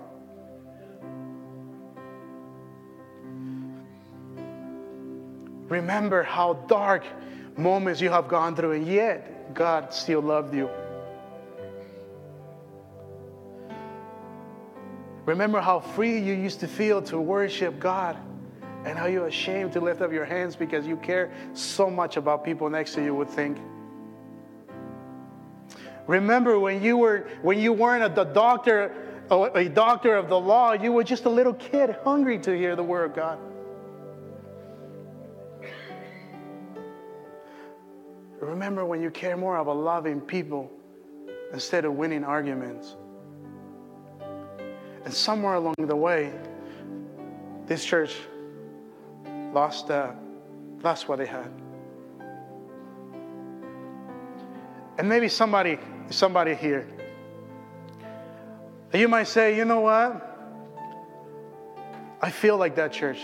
Remember 5.69 6.23
how 6.23 6.55
dark 6.69 7.05
moments 7.57 8.01
you 8.01 8.11
have 8.11 8.29
gone 8.29 8.55
through, 8.55 8.73
and 8.73 8.87
yet 8.87 9.55
God 9.55 9.93
still 9.93 10.21
loved 10.21 10.55
you. 10.55 10.69
Remember 15.25 15.61
how 15.61 15.81
free 15.81 16.19
you 16.19 16.35
used 16.35 16.61
to 16.61 16.69
feel 16.69 17.01
to 17.03 17.19
worship 17.19 17.79
God 17.79 18.19
and 18.85 18.99
how 18.99 19.07
you're 19.07 19.29
ashamed 19.29 19.73
to 19.73 19.81
lift 19.81 20.01
up 20.03 20.13
your 20.13 20.25
hands 20.25 20.57
because 20.57 20.87
you 20.87 20.97
care 20.97 21.33
so 21.55 21.89
much 21.89 22.17
about 22.17 22.45
people 22.45 22.69
next 22.69 22.95
to 22.95 23.05
you 23.05 23.15
would 23.15 23.31
think. 23.31 23.57
Remember 26.07 26.59
when 26.59 26.83
you 26.83 26.97
were 26.97 27.29
when 27.43 27.59
you 27.59 27.73
weren't 27.73 28.05
a 28.05 28.25
doctor 28.25 28.93
a 29.31 29.69
doctor 29.69 30.17
of 30.17 30.29
the 30.29 30.39
law, 30.39 30.73
you 30.73 30.93
were 30.93 31.05
just 31.05 31.25
a 31.25 31.31
little 31.31 31.55
kid 31.55 31.97
hungry 32.05 32.39
to 32.41 32.57
hear 32.57 32.77
the 32.77 32.83
word 32.83 33.11
of 33.11 33.17
God. 33.17 33.39
Remember 38.41 38.85
when 38.85 39.01
you 39.01 39.11
care 39.11 39.37
more 39.37 39.57
about 39.59 39.77
loving 39.77 40.21
people 40.21 40.71
instead 41.53 41.85
of 41.85 41.95
winning 41.95 42.25
arguments. 42.25 42.97
And 45.05 45.15
somewhere 45.15 45.55
along 45.55 45.75
the 45.79 45.97
way, 45.97 46.33
this 47.67 47.85
church 47.85 48.17
lost, 49.53 49.91
uh, 49.91 50.13
lost 50.83 51.09
what 51.09 51.19
they 51.19 51.27
had. 51.27 51.62
And 54.99 55.09
maybe 55.09 55.29
somebody, 55.29 55.79
somebody 56.11 56.55
here, 56.55 56.87
you 58.93 59.09
might 59.09 59.29
say, 59.29 59.57
you 59.57 59.65
know 59.65 59.81
what? 59.81 60.29
I 62.21 62.31
feel 62.31 62.57
like 62.57 62.77
that 62.77 62.93
church. 62.93 63.21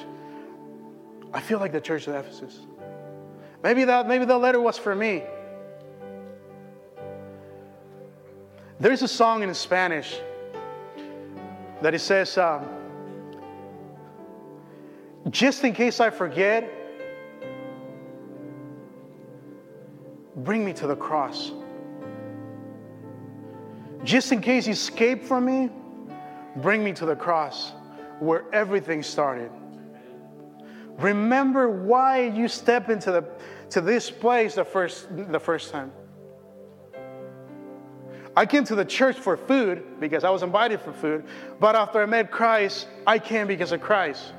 I 1.32 1.40
feel 1.40 1.58
like 1.58 1.72
the 1.72 1.80
church 1.80 2.06
of 2.06 2.14
Ephesus. 2.14 2.60
Maybe 3.62 3.84
that, 3.84 4.08
maybe 4.08 4.24
that 4.24 4.38
letter 4.38 4.60
was 4.60 4.78
for 4.78 4.94
me. 4.94 5.22
There's 8.80 9.02
a 9.02 9.08
song 9.08 9.42
in 9.42 9.52
Spanish 9.54 10.18
that 11.82 11.94
it 11.94 12.00
says, 12.00 12.38
uh, 12.38 12.64
just 15.30 15.64
in 15.64 15.74
case 15.74 16.00
I 16.00 16.10
forget, 16.10 16.77
bring 20.39 20.64
me 20.64 20.72
to 20.74 20.86
the 20.86 20.97
cross. 20.97 21.53
Just 24.05 24.32
in 24.32 24.41
case 24.41 24.66
you 24.66 24.72
escape 24.72 25.24
from 25.24 25.45
me, 25.45 25.70
bring 26.57 26.84
me 26.84 26.93
to 26.95 27.07
the 27.07 27.16
cross 27.16 27.72
where 28.20 28.45
everything 28.53 29.03
started. 29.03 29.51
Remember 30.99 31.68
why 31.68 32.22
you 32.22 32.49
step 32.49 32.91
into 32.91 33.12
the 33.12 33.24
to 33.70 33.80
this 33.80 34.11
place 34.11 34.55
the 34.55 34.64
first 34.64 35.07
the 35.11 35.39
first 35.41 35.70
time. 35.70 35.93
I 38.36 38.47
came 38.47 38.64
to 38.64 38.76
the 38.76 38.84
church 38.84 39.16
for 39.16 39.36
food 39.36 40.01
because 40.01 40.22
I 40.22 40.30
was 40.30 40.45
invited 40.45 40.80
for 40.80 40.93
food, 40.93 41.24
but 41.59 41.74
after 41.74 42.01
I 42.01 42.07
met 42.07 42.30
Christ, 42.30 42.86
I 43.05 43.18
came 43.18 43.49
because 43.49 43.72
of 43.72 43.80
Christ. 43.80 44.32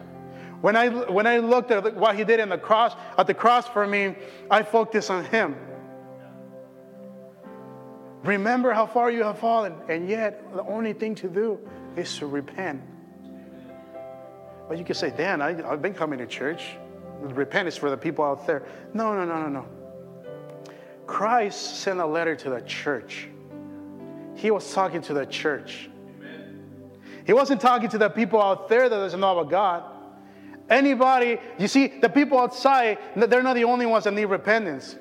When 0.61 0.75
I 0.75 0.89
when 0.89 1.27
I 1.27 1.39
looked 1.39 1.71
at 1.71 1.95
what 1.95 2.15
he 2.15 2.23
did 2.23 2.39
in 2.39 2.49
the 2.49 2.57
cross, 2.57 2.95
at 3.17 3.27
the 3.27 3.33
cross 3.33 3.67
for 3.67 3.85
me, 3.85 4.15
I 4.49 4.63
focused 4.63 5.09
on 5.09 5.25
him. 5.25 5.55
Remember 8.23 8.73
how 8.73 8.85
far 8.85 9.09
you 9.09 9.23
have 9.23 9.39
fallen, 9.39 9.73
and 9.87 10.09
yet 10.09 10.53
the 10.53 10.63
only 10.63 10.93
thing 10.93 11.15
to 11.15 11.29
do 11.29 11.59
is 11.95 12.17
to 12.17 12.27
repent. 12.27 12.81
But 14.67 14.77
you 14.77 14.83
can 14.83 14.95
say, 14.95 15.09
Dan, 15.09 15.41
I, 15.41 15.53
have 15.53 15.81
been 15.81 15.93
coming 15.93 16.19
to 16.19 16.27
church. 16.27 16.75
Repent 17.21 17.67
is 17.67 17.77
for 17.77 17.89
the 17.89 17.97
people 17.97 18.23
out 18.23 18.45
there. 18.45 18.65
No, 18.93 19.13
no, 19.15 19.25
no, 19.25 19.41
no, 19.41 19.47
no. 19.47 19.65
Christ 21.07 21.77
sent 21.77 21.99
a 21.99 22.05
letter 22.05 22.35
to 22.35 22.49
the 22.49 22.61
church. 22.61 23.27
He 24.35 24.51
was 24.51 24.73
talking 24.73 25.01
to 25.03 25.13
the 25.13 25.25
church. 25.25 25.89
He 27.25 27.33
wasn't 27.33 27.61
talking 27.61 27.89
to 27.89 27.97
the 27.97 28.09
people 28.09 28.41
out 28.41 28.69
there 28.69 28.87
that 28.87 28.95
doesn't 28.95 29.19
know 29.19 29.37
about 29.39 29.51
God. 29.51 29.83
Anybody, 30.69 31.39
you 31.57 31.67
see, 31.67 31.87
the 31.87 32.09
people 32.09 32.37
outside, 32.39 32.99
they're 33.15 33.41
not 33.41 33.55
the 33.55 33.63
only 33.63 33.85
ones 33.85 34.03
that 34.03 34.13
need 34.13 34.25
repentance. 34.25 34.95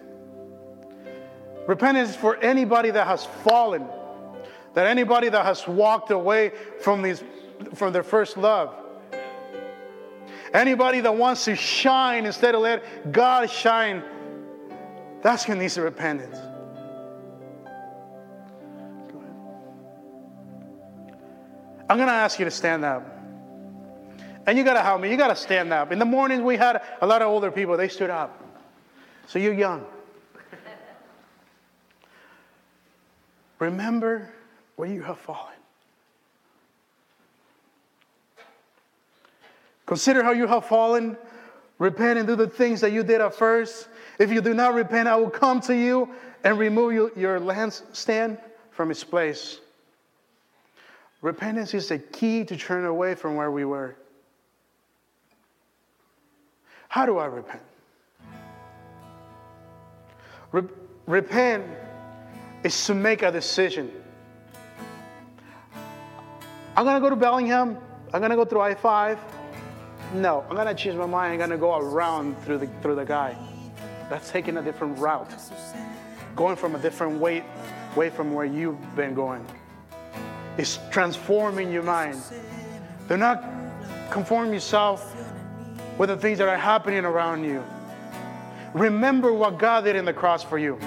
Repentance 1.68 2.16
for 2.16 2.38
anybody 2.38 2.90
that 2.90 3.06
has 3.06 3.26
fallen, 3.26 3.86
that 4.72 4.86
anybody 4.86 5.28
that 5.28 5.44
has 5.44 5.68
walked 5.68 6.10
away 6.10 6.50
from, 6.80 7.02
these, 7.02 7.22
from 7.74 7.92
their 7.92 8.02
first 8.02 8.38
love. 8.38 8.74
Anybody 10.54 11.00
that 11.00 11.14
wants 11.14 11.44
to 11.44 11.54
shine 11.54 12.24
instead 12.24 12.54
of 12.54 12.62
let 12.62 13.12
God 13.12 13.50
shine, 13.50 14.02
that's 15.20 15.44
who 15.44 15.54
needs 15.56 15.76
repentance. 15.76 16.38
I'm 21.90 21.98
going 21.98 22.08
to 22.08 22.14
ask 22.14 22.38
you 22.38 22.46
to 22.46 22.50
stand 22.50 22.82
up. 22.82 23.06
And 24.46 24.56
you 24.56 24.64
got 24.64 24.72
to 24.72 24.82
help 24.82 25.02
me. 25.02 25.10
You 25.10 25.18
got 25.18 25.28
to 25.28 25.36
stand 25.36 25.70
up. 25.74 25.92
In 25.92 25.98
the 25.98 26.06
mornings, 26.06 26.40
we 26.40 26.56
had 26.56 26.80
a 27.02 27.06
lot 27.06 27.20
of 27.20 27.28
older 27.28 27.50
people. 27.50 27.76
They 27.76 27.88
stood 27.88 28.08
up. 28.08 28.42
So 29.26 29.38
you're 29.38 29.52
young. 29.52 29.84
Remember 33.58 34.28
where 34.76 34.88
you 34.88 35.02
have 35.02 35.18
fallen. 35.18 35.54
Consider 39.86 40.22
how 40.22 40.32
you 40.32 40.46
have 40.46 40.66
fallen. 40.66 41.16
Repent 41.78 42.18
and 42.18 42.26
do 42.26 42.36
the 42.36 42.48
things 42.48 42.80
that 42.82 42.92
you 42.92 43.02
did 43.02 43.20
at 43.20 43.34
first. 43.34 43.88
If 44.18 44.30
you 44.30 44.40
do 44.40 44.52
not 44.52 44.74
repent, 44.74 45.08
I 45.08 45.16
will 45.16 45.30
come 45.30 45.60
to 45.62 45.74
you 45.74 46.10
and 46.44 46.58
remove 46.58 46.92
you, 46.92 47.12
your 47.16 47.40
lampstand 47.40 48.38
from 48.70 48.90
its 48.90 49.02
place. 49.02 49.60
Repentance 51.22 51.74
is 51.74 51.88
the 51.88 51.98
key 51.98 52.44
to 52.44 52.56
turn 52.56 52.84
away 52.84 53.14
from 53.14 53.34
where 53.34 53.50
we 53.50 53.64
were. 53.64 53.96
How 56.88 57.06
do 57.06 57.18
I 57.18 57.26
repent? 57.26 57.62
Re- 60.52 60.62
repent 61.06 61.64
is 62.64 62.86
to 62.86 62.94
make 62.94 63.22
a 63.22 63.30
decision. 63.30 63.90
I'm 66.76 66.84
going 66.84 66.96
to 66.96 67.00
go 67.00 67.10
to 67.10 67.16
Bellingham. 67.16 67.78
I'm 68.12 68.20
going 68.20 68.30
to 68.30 68.36
go 68.36 68.44
through 68.44 68.60
I 68.60 68.74
5. 68.74 69.18
No, 70.14 70.44
I'm 70.48 70.54
going 70.54 70.66
to 70.66 70.74
change 70.74 70.96
my 70.96 71.06
mind. 71.06 71.32
I'm 71.32 71.38
going 71.38 71.50
to 71.50 71.58
go 71.58 71.76
around 71.76 72.40
through 72.44 72.58
the, 72.58 72.66
through 72.82 72.94
the 72.94 73.04
Guide. 73.04 73.36
That's 74.08 74.30
taking 74.30 74.56
a 74.56 74.62
different 74.62 74.98
route, 74.98 75.30
going 76.34 76.56
from 76.56 76.74
a 76.74 76.78
different 76.78 77.20
way, 77.20 77.44
way 77.94 78.08
from 78.08 78.32
where 78.32 78.46
you've 78.46 78.96
been 78.96 79.14
going. 79.14 79.44
It's 80.56 80.78
transforming 80.90 81.70
your 81.70 81.82
mind. 81.82 82.22
Do 83.08 83.16
not 83.16 83.44
conform 84.10 84.52
yourself 84.52 85.14
with 85.98 86.08
the 86.08 86.16
things 86.16 86.38
that 86.38 86.48
are 86.48 86.56
happening 86.56 87.04
around 87.04 87.44
you. 87.44 87.62
Remember 88.72 89.32
what 89.32 89.58
God 89.58 89.84
did 89.84 89.96
in 89.96 90.04
the 90.04 90.12
cross 90.12 90.42
for 90.42 90.58
you. 90.58 90.78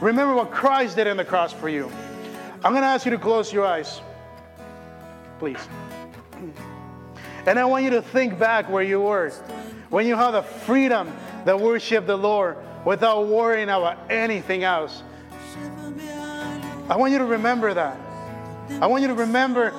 Remember 0.00 0.34
what 0.34 0.50
Christ 0.50 0.96
did 0.96 1.06
in 1.06 1.16
the 1.16 1.24
cross 1.24 1.52
for 1.52 1.68
you. 1.68 1.90
I'm 2.64 2.72
going 2.72 2.82
to 2.82 2.88
ask 2.88 3.04
you 3.04 3.10
to 3.10 3.18
close 3.18 3.52
your 3.52 3.66
eyes, 3.66 4.00
please. 5.38 5.68
And 7.46 7.58
I 7.58 7.64
want 7.66 7.84
you 7.84 7.90
to 7.90 8.02
think 8.02 8.38
back 8.38 8.70
where 8.70 8.82
you 8.82 9.00
were 9.00 9.30
when 9.90 10.06
you 10.06 10.16
had 10.16 10.32
the 10.32 10.42
freedom 10.42 11.14
to 11.46 11.56
worship 11.56 12.06
the 12.06 12.16
Lord 12.16 12.56
without 12.84 13.26
worrying 13.26 13.68
about 13.68 13.98
anything 14.10 14.64
else. 14.64 15.02
I 16.88 16.96
want 16.96 17.12
you 17.12 17.18
to 17.18 17.24
remember 17.24 17.72
that. 17.74 17.98
I 18.80 18.86
want 18.86 19.02
you 19.02 19.08
to 19.08 19.14
remember 19.14 19.72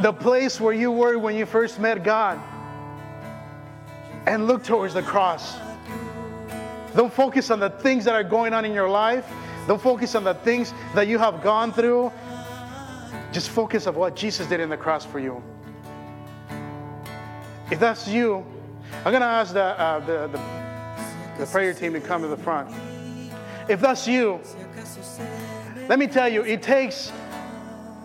the 0.00 0.12
place 0.12 0.60
where 0.60 0.74
you 0.74 0.90
were 0.90 1.18
when 1.18 1.36
you 1.36 1.46
first 1.46 1.78
met 1.78 2.02
God 2.02 2.40
and 4.26 4.46
look 4.46 4.64
towards 4.64 4.94
the 4.94 5.02
cross. 5.02 5.56
Don't 6.96 7.12
focus 7.12 7.50
on 7.50 7.60
the 7.60 7.70
things 7.70 8.04
that 8.04 8.14
are 8.14 8.24
going 8.24 8.52
on 8.52 8.64
in 8.64 8.72
your 8.72 8.88
life. 8.88 9.26
Don't 9.66 9.80
focus 9.80 10.14
on 10.14 10.24
the 10.24 10.34
things 10.34 10.72
that 10.94 11.08
you 11.08 11.18
have 11.18 11.42
gone 11.42 11.72
through. 11.72 12.12
Just 13.32 13.50
focus 13.50 13.86
on 13.86 13.94
what 13.94 14.14
Jesus 14.14 14.46
did 14.46 14.60
in 14.60 14.68
the 14.68 14.76
cross 14.76 15.04
for 15.04 15.18
you. 15.18 15.42
If 17.70 17.80
that's 17.80 18.06
you, 18.06 18.44
I'm 19.04 19.10
going 19.10 19.20
to 19.20 19.26
ask 19.26 19.52
the, 19.52 19.62
uh, 19.62 20.00
the, 20.00 20.28
the, 20.28 21.44
the 21.44 21.50
prayer 21.50 21.74
team 21.74 21.94
to 21.94 22.00
come 22.00 22.22
to 22.22 22.28
the 22.28 22.36
front. 22.36 22.70
If 23.68 23.80
that's 23.80 24.06
you, 24.06 24.40
let 25.88 25.98
me 25.98 26.06
tell 26.06 26.28
you, 26.28 26.44
it 26.44 26.62
takes 26.62 27.10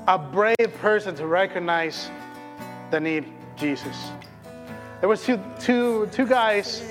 a 0.07 0.17
brave 0.17 0.55
person 0.79 1.13
to 1.15 1.27
recognize 1.27 2.09
the 2.89 2.99
need 2.99 3.25
Jesus. 3.55 3.95
There 4.99 5.09
was 5.09 5.23
two, 5.23 5.39
two, 5.59 6.07
two 6.07 6.25
guys 6.25 6.81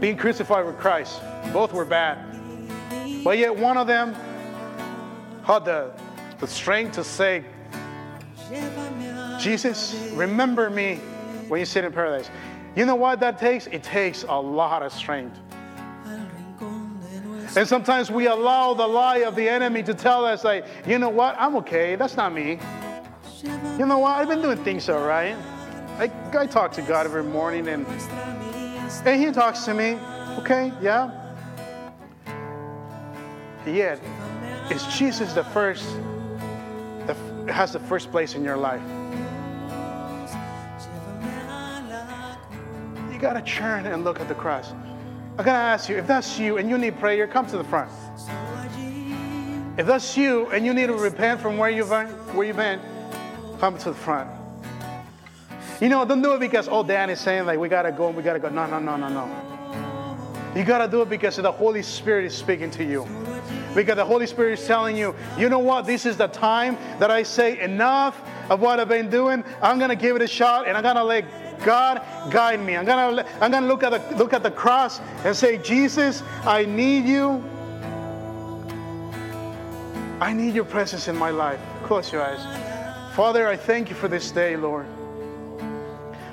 being 0.00 0.16
crucified 0.16 0.64
with 0.64 0.78
Christ. 0.78 1.20
Both 1.52 1.72
were 1.72 1.84
bad. 1.84 2.18
But 3.22 3.38
yet 3.38 3.54
one 3.54 3.76
of 3.76 3.86
them 3.86 4.14
had 5.44 5.64
the, 5.64 5.92
the 6.38 6.46
strength 6.46 6.94
to 6.94 7.04
say, 7.04 7.44
Jesus, 9.38 10.10
remember 10.14 10.70
me 10.70 10.96
when 11.48 11.60
you 11.60 11.66
sit 11.66 11.84
in 11.84 11.92
paradise. 11.92 12.30
You 12.76 12.86
know 12.86 12.94
what 12.94 13.20
that 13.20 13.38
takes? 13.38 13.66
It 13.66 13.82
takes 13.82 14.22
a 14.22 14.34
lot 14.34 14.82
of 14.82 14.92
strength. 14.92 15.38
And 17.56 17.66
sometimes 17.66 18.10
we 18.10 18.28
allow 18.28 18.74
the 18.74 18.86
lie 18.86 19.18
of 19.18 19.34
the 19.34 19.48
enemy 19.48 19.82
to 19.82 19.92
tell 19.92 20.24
us, 20.24 20.44
like, 20.44 20.64
you 20.86 20.98
know 20.98 21.08
what? 21.08 21.34
I'm 21.36 21.56
okay. 21.56 21.96
That's 21.96 22.16
not 22.16 22.32
me. 22.32 22.60
You 23.42 23.86
know 23.86 23.98
what? 23.98 24.16
I've 24.16 24.28
been 24.28 24.40
doing 24.40 24.62
things 24.62 24.88
all 24.88 25.04
right. 25.04 25.34
I, 25.98 26.10
I 26.38 26.46
talk 26.46 26.70
to 26.72 26.82
God 26.82 27.06
every 27.06 27.24
morning 27.24 27.66
and, 27.68 27.84
and 29.04 29.20
He 29.20 29.30
talks 29.32 29.64
to 29.64 29.74
me. 29.74 29.98
Okay, 30.38 30.72
yeah. 30.80 31.10
Yet, 33.66 34.00
is 34.70 34.84
Jesus 34.86 35.32
the 35.32 35.44
first, 35.44 35.84
that 37.06 37.16
has 37.48 37.72
the 37.72 37.80
first 37.80 38.10
place 38.10 38.34
in 38.34 38.44
your 38.44 38.56
life? 38.56 38.82
You 43.12 43.18
got 43.18 43.34
to 43.34 43.42
turn 43.42 43.86
and 43.86 44.02
look 44.02 44.20
at 44.20 44.28
the 44.28 44.34
cross. 44.34 44.72
I'm 45.38 45.44
to 45.44 45.50
ask 45.50 45.88
you 45.88 45.96
if 45.96 46.06
that's 46.06 46.38
you 46.38 46.58
and 46.58 46.68
you 46.68 46.78
need 46.78 46.98
prayer, 46.98 47.26
come 47.26 47.46
to 47.46 47.58
the 47.58 47.64
front. 47.64 47.90
If 49.78 49.86
that's 49.86 50.16
you 50.16 50.48
and 50.50 50.66
you 50.66 50.74
need 50.74 50.86
to 50.86 50.94
repent 50.94 51.40
from 51.40 51.56
where 51.56 51.70
you've 51.70 51.90
been, 51.90 52.06
where 52.34 52.46
you've 52.46 52.56
been 52.56 52.80
come 53.58 53.76
to 53.78 53.90
the 53.90 53.94
front. 53.94 54.39
You 55.80 55.88
know, 55.88 56.04
don't 56.04 56.20
do 56.20 56.34
it 56.34 56.40
because, 56.40 56.68
oh, 56.68 56.82
Dan 56.82 57.08
is 57.10 57.20
saying, 57.20 57.46
like, 57.46 57.58
we 57.58 57.68
got 57.68 57.82
to 57.82 57.92
go 57.92 58.08
and 58.08 58.16
we 58.16 58.22
got 58.22 58.34
to 58.34 58.38
go. 58.38 58.48
No, 58.50 58.66
no, 58.66 58.78
no, 58.78 58.96
no, 58.96 59.08
no. 59.08 60.52
You 60.54 60.64
got 60.64 60.84
to 60.84 60.88
do 60.88 61.00
it 61.02 61.08
because 61.08 61.36
the 61.36 61.50
Holy 61.50 61.82
Spirit 61.82 62.26
is 62.26 62.34
speaking 62.34 62.70
to 62.72 62.84
you. 62.84 63.06
Because 63.74 63.96
the 63.96 64.04
Holy 64.04 64.26
Spirit 64.26 64.58
is 64.58 64.66
telling 64.66 64.96
you, 64.96 65.14
you 65.38 65.48
know 65.48 65.60
what? 65.60 65.86
This 65.86 66.04
is 66.04 66.16
the 66.16 66.26
time 66.26 66.76
that 66.98 67.10
I 67.10 67.22
say 67.22 67.60
enough 67.60 68.20
of 68.50 68.60
what 68.60 68.80
I've 68.80 68.88
been 68.88 69.08
doing. 69.08 69.44
I'm 69.62 69.78
going 69.78 69.90
to 69.90 69.96
give 69.96 70.16
it 70.16 70.22
a 70.22 70.26
shot 70.26 70.66
and 70.66 70.76
I'm 70.76 70.82
going 70.82 70.96
to 70.96 71.04
let 71.04 71.24
God, 71.64 72.02
guide 72.30 72.60
me. 72.60 72.76
I'm 72.76 72.84
gonna, 72.84 73.26
I'm 73.40 73.50
gonna 73.50 73.66
look 73.66 73.82
at 73.82 73.90
the 73.90 74.16
look 74.16 74.32
at 74.32 74.42
the 74.42 74.50
cross 74.50 74.98
and 75.24 75.36
say, 75.36 75.58
Jesus, 75.58 76.22
I 76.44 76.64
need 76.64 77.04
you. 77.04 77.44
I 80.20 80.32
need 80.32 80.54
your 80.54 80.64
presence 80.64 81.08
in 81.08 81.16
my 81.16 81.30
life. 81.30 81.60
Close 81.84 82.12
your 82.12 82.22
eyes. 82.22 82.40
Father, 83.14 83.46
I 83.46 83.56
thank 83.56 83.88
you 83.88 83.94
for 83.94 84.08
this 84.08 84.30
day, 84.30 84.56
Lord. 84.56 84.86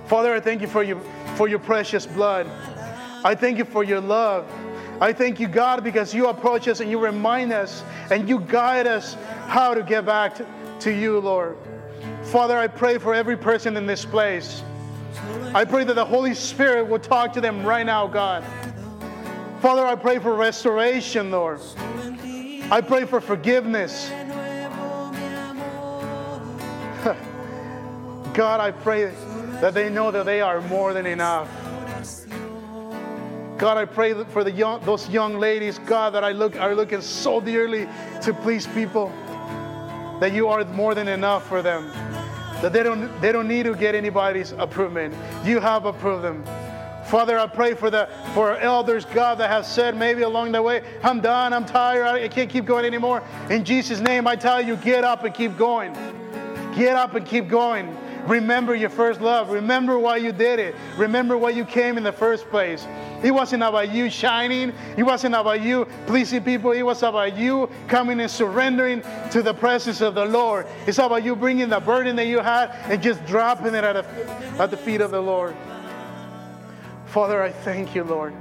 Father, 0.07 0.33
I 0.33 0.39
thank 0.39 0.61
you 0.61 0.67
for 0.67 0.83
your, 0.83 0.99
for 1.35 1.49
your 1.49 1.59
precious 1.59 2.05
blood. 2.05 2.47
I 3.25 3.35
thank 3.35 3.57
you 3.57 3.65
for 3.65 3.83
your 3.83 3.99
love. 3.99 4.49
I 5.01 5.11
thank 5.11 5.39
you, 5.39 5.47
God, 5.47 5.83
because 5.83 6.13
you 6.13 6.27
approach 6.27 6.67
us 6.67 6.79
and 6.79 6.89
you 6.89 6.97
remind 6.97 7.51
us 7.51 7.83
and 8.09 8.29
you 8.29 8.39
guide 8.39 8.87
us 8.87 9.15
how 9.47 9.73
to 9.73 9.83
get 9.83 10.05
back 10.05 10.35
to, 10.35 10.45
to 10.79 10.91
you, 10.91 11.19
Lord. 11.19 11.57
Father, 12.23 12.57
I 12.57 12.67
pray 12.67 12.97
for 12.97 13.13
every 13.13 13.35
person 13.35 13.75
in 13.75 13.85
this 13.85 14.05
place. 14.05 14.63
I 15.53 15.65
pray 15.65 15.83
that 15.83 15.95
the 15.95 16.05
Holy 16.05 16.33
Spirit 16.33 16.87
will 16.87 16.99
talk 16.99 17.33
to 17.33 17.41
them 17.41 17.65
right 17.65 17.85
now, 17.85 18.07
God. 18.07 18.45
Father, 19.61 19.85
I 19.85 19.95
pray 19.95 20.19
for 20.19 20.35
restoration, 20.35 21.31
Lord. 21.31 21.59
I 22.71 22.81
pray 22.81 23.05
for 23.05 23.19
forgiveness. 23.19 24.09
God, 28.33 28.59
I 28.59 28.71
pray 28.71 29.13
that 29.61 29.73
they 29.73 29.89
know 29.89 30.11
that 30.11 30.25
they 30.25 30.41
are 30.41 30.61
more 30.61 30.93
than 30.93 31.05
enough. 31.05 31.49
God, 33.57 33.77
I 33.77 33.85
pray 33.85 34.13
for 34.25 34.43
the 34.43 34.51
young, 34.51 34.81
those 34.81 35.09
young 35.09 35.39
ladies, 35.39 35.79
God, 35.79 36.13
that 36.13 36.23
I 36.23 36.31
look 36.31 36.55
are 36.57 36.75
looking 36.75 37.01
so 37.01 37.41
dearly 37.41 37.87
to 38.21 38.33
please 38.33 38.67
people, 38.67 39.09
that 40.19 40.31
you 40.31 40.47
are 40.47 40.63
more 40.65 40.93
than 40.93 41.07
enough 41.07 41.47
for 41.47 41.63
them. 41.63 41.87
That 42.61 42.71
they 42.71 42.83
don't 42.83 43.19
they 43.19 43.31
don't 43.31 43.47
need 43.47 43.63
to 43.63 43.75
get 43.75 43.95
anybody's 43.95 44.51
approval. 44.51 45.11
You 45.43 45.59
have 45.59 45.85
approved 45.85 46.23
them. 46.23 46.43
Father, 47.05 47.39
I 47.39 47.47
pray 47.47 47.73
for 47.73 47.89
the 47.89 48.09
for 48.33 48.57
elders, 48.57 49.05
God, 49.05 49.39
that 49.39 49.49
have 49.49 49.65
said 49.65 49.95
maybe 49.95 50.21
along 50.21 50.51
the 50.51 50.61
way, 50.61 50.83
I'm 51.01 51.19
done, 51.21 51.53
I'm 51.53 51.65
tired, 51.65 52.05
I 52.05 52.27
can't 52.27 52.49
keep 52.49 52.65
going 52.65 52.85
anymore. 52.85 53.23
In 53.49 53.63
Jesus' 53.63 54.01
name, 54.01 54.27
I 54.27 54.35
tell 54.35 54.61
you, 54.61 54.75
get 54.75 55.03
up 55.03 55.23
and 55.23 55.33
keep 55.33 55.57
going. 55.57 55.93
Get 56.75 56.95
up 56.95 57.15
and 57.15 57.25
keep 57.25 57.47
going. 57.47 57.97
Remember 58.27 58.75
your 58.75 58.89
first 58.89 59.21
love. 59.21 59.49
Remember 59.51 59.97
why 59.97 60.17
you 60.17 60.33
did 60.33 60.59
it. 60.59 60.75
Remember 60.97 61.37
why 61.37 61.51
you 61.51 61.63
came 61.63 61.97
in 61.97 62.03
the 62.03 62.11
first 62.11 62.49
place. 62.49 62.85
It 63.23 63.31
wasn't 63.31 63.63
about 63.63 63.91
you 63.91 64.09
shining. 64.09 64.73
It 64.97 65.03
wasn't 65.03 65.33
about 65.33 65.61
you 65.61 65.87
pleasing 66.05 66.43
people. 66.43 66.71
It 66.73 66.83
was 66.83 67.03
about 67.03 67.37
you 67.37 67.69
coming 67.87 68.19
and 68.19 68.29
surrendering 68.29 69.01
to 69.31 69.41
the 69.41 69.53
presence 69.53 70.01
of 70.01 70.13
the 70.13 70.25
Lord. 70.25 70.67
It's 70.85 70.97
about 70.97 71.23
you 71.23 71.35
bringing 71.35 71.69
the 71.69 71.79
burden 71.79 72.17
that 72.17 72.27
you 72.27 72.39
had 72.39 72.71
and 72.91 73.01
just 73.01 73.25
dropping 73.25 73.73
it 73.73 73.83
at, 73.83 73.95
a, 73.95 74.05
at 74.59 74.71
the 74.71 74.77
feet 74.77 74.99
of 74.99 75.11
the 75.11 75.21
Lord. 75.21 75.55
Father, 77.05 77.41
I 77.41 77.51
thank 77.51 77.95
you, 77.95 78.03
Lord. 78.03 78.33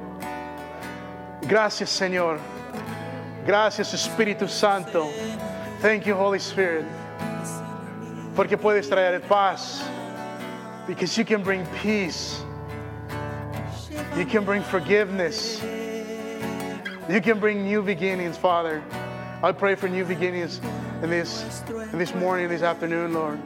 Gracias, 1.48 1.90
Señor. 1.90 2.40
Gracias, 3.46 3.94
Espíritu 3.94 4.48
Santo. 4.48 5.08
Thank 5.80 6.06
you, 6.06 6.14
Holy 6.14 6.40
Spirit. 6.40 6.84
Porque 8.36 8.56
puedes 8.58 8.86
traer 8.86 9.18
paz. 9.26 9.82
Because 10.86 11.16
you 11.16 11.24
can 11.24 11.42
bring 11.42 11.66
peace. 11.82 12.44
You 14.16 14.26
can 14.26 14.44
bring 14.44 14.62
forgiveness. 14.62 15.60
You 17.08 17.20
can 17.22 17.40
bring 17.40 17.64
new 17.64 17.82
beginnings, 17.82 18.36
Father. 18.36 18.84
I 19.42 19.52
pray 19.52 19.74
for 19.74 19.88
new 19.88 20.04
beginnings 20.04 20.60
in 21.02 21.08
this, 21.08 21.62
in 21.92 21.98
this 21.98 22.14
morning, 22.14 22.48
this 22.48 22.62
afternoon, 22.62 23.14
Lord. 23.14 23.40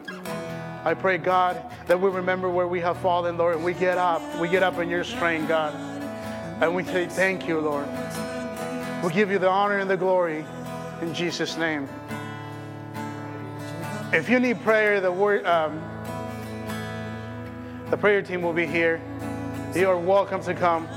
I 0.85 0.95
pray, 0.95 1.19
God, 1.19 1.63
that 1.87 2.01
we 2.01 2.11
remember 2.11 2.49
where 2.49 2.67
we 2.67 2.81
have 2.81 2.97
fallen, 2.99 3.37
Lord, 3.37 3.57
and 3.57 3.65
we 3.65 3.75
get 3.75 3.97
up. 3.97 4.23
We 4.41 4.49
get 4.49 4.63
up 4.63 4.79
in 4.79 4.89
your 4.89 5.05
strength, 5.05 5.47
God. 5.49 5.75
And 6.61 6.75
we 6.75 6.85
say, 6.85 7.07
Thank 7.07 7.47
you, 7.47 7.61
Lord. 7.61 7.87
We 9.05 9.11
give 9.13 9.31
you 9.31 9.39
the 9.39 9.49
honor 9.49 9.79
and 9.79 9.89
the 9.89 9.97
glory 9.97 10.45
in 11.01 11.15
Jesus' 11.15 11.57
name. 11.57 11.89
If 14.13 14.29
you 14.29 14.41
need 14.41 14.61
prayer, 14.63 15.01
the 15.01 15.13
word, 15.13 15.47
um, 15.47 15.81
the 17.91 17.97
prayer 17.97 18.23
team 18.23 18.43
will 18.43 18.53
be 18.53 18.67
here. 18.67 19.01
You 19.73 19.89
are 19.89 19.97
welcome 19.97 20.43
to 20.43 20.53
come. 20.53 20.89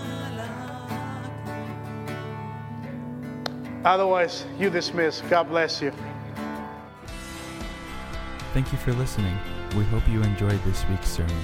Otherwise, 3.86 4.48
you 4.58 4.72
dismiss. 4.72 5.22
God 5.30 5.44
bless 5.44 5.80
you. 5.80 5.92
Thank 8.52 8.72
you 8.72 8.80
for 8.80 8.94
listening. 8.94 9.38
We 9.78 9.84
hope 9.84 10.08
you 10.08 10.24
enjoyed 10.24 10.64
this 10.64 10.84
week's 10.90 11.10
sermon. 11.10 11.38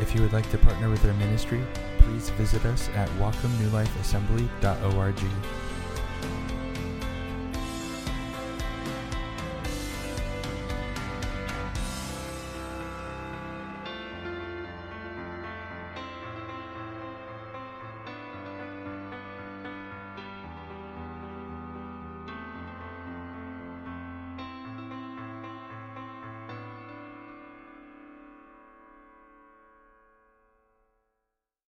If 0.00 0.14
you 0.14 0.22
would 0.22 0.32
like 0.32 0.50
to 0.50 0.56
partner 0.56 0.88
with 0.88 1.04
our 1.04 1.12
ministry, 1.14 1.62
please 1.98 2.30
visit 2.30 2.64
us 2.64 2.88
at 2.94 3.10
whatcomnewlifeassembly.org. 3.18 5.20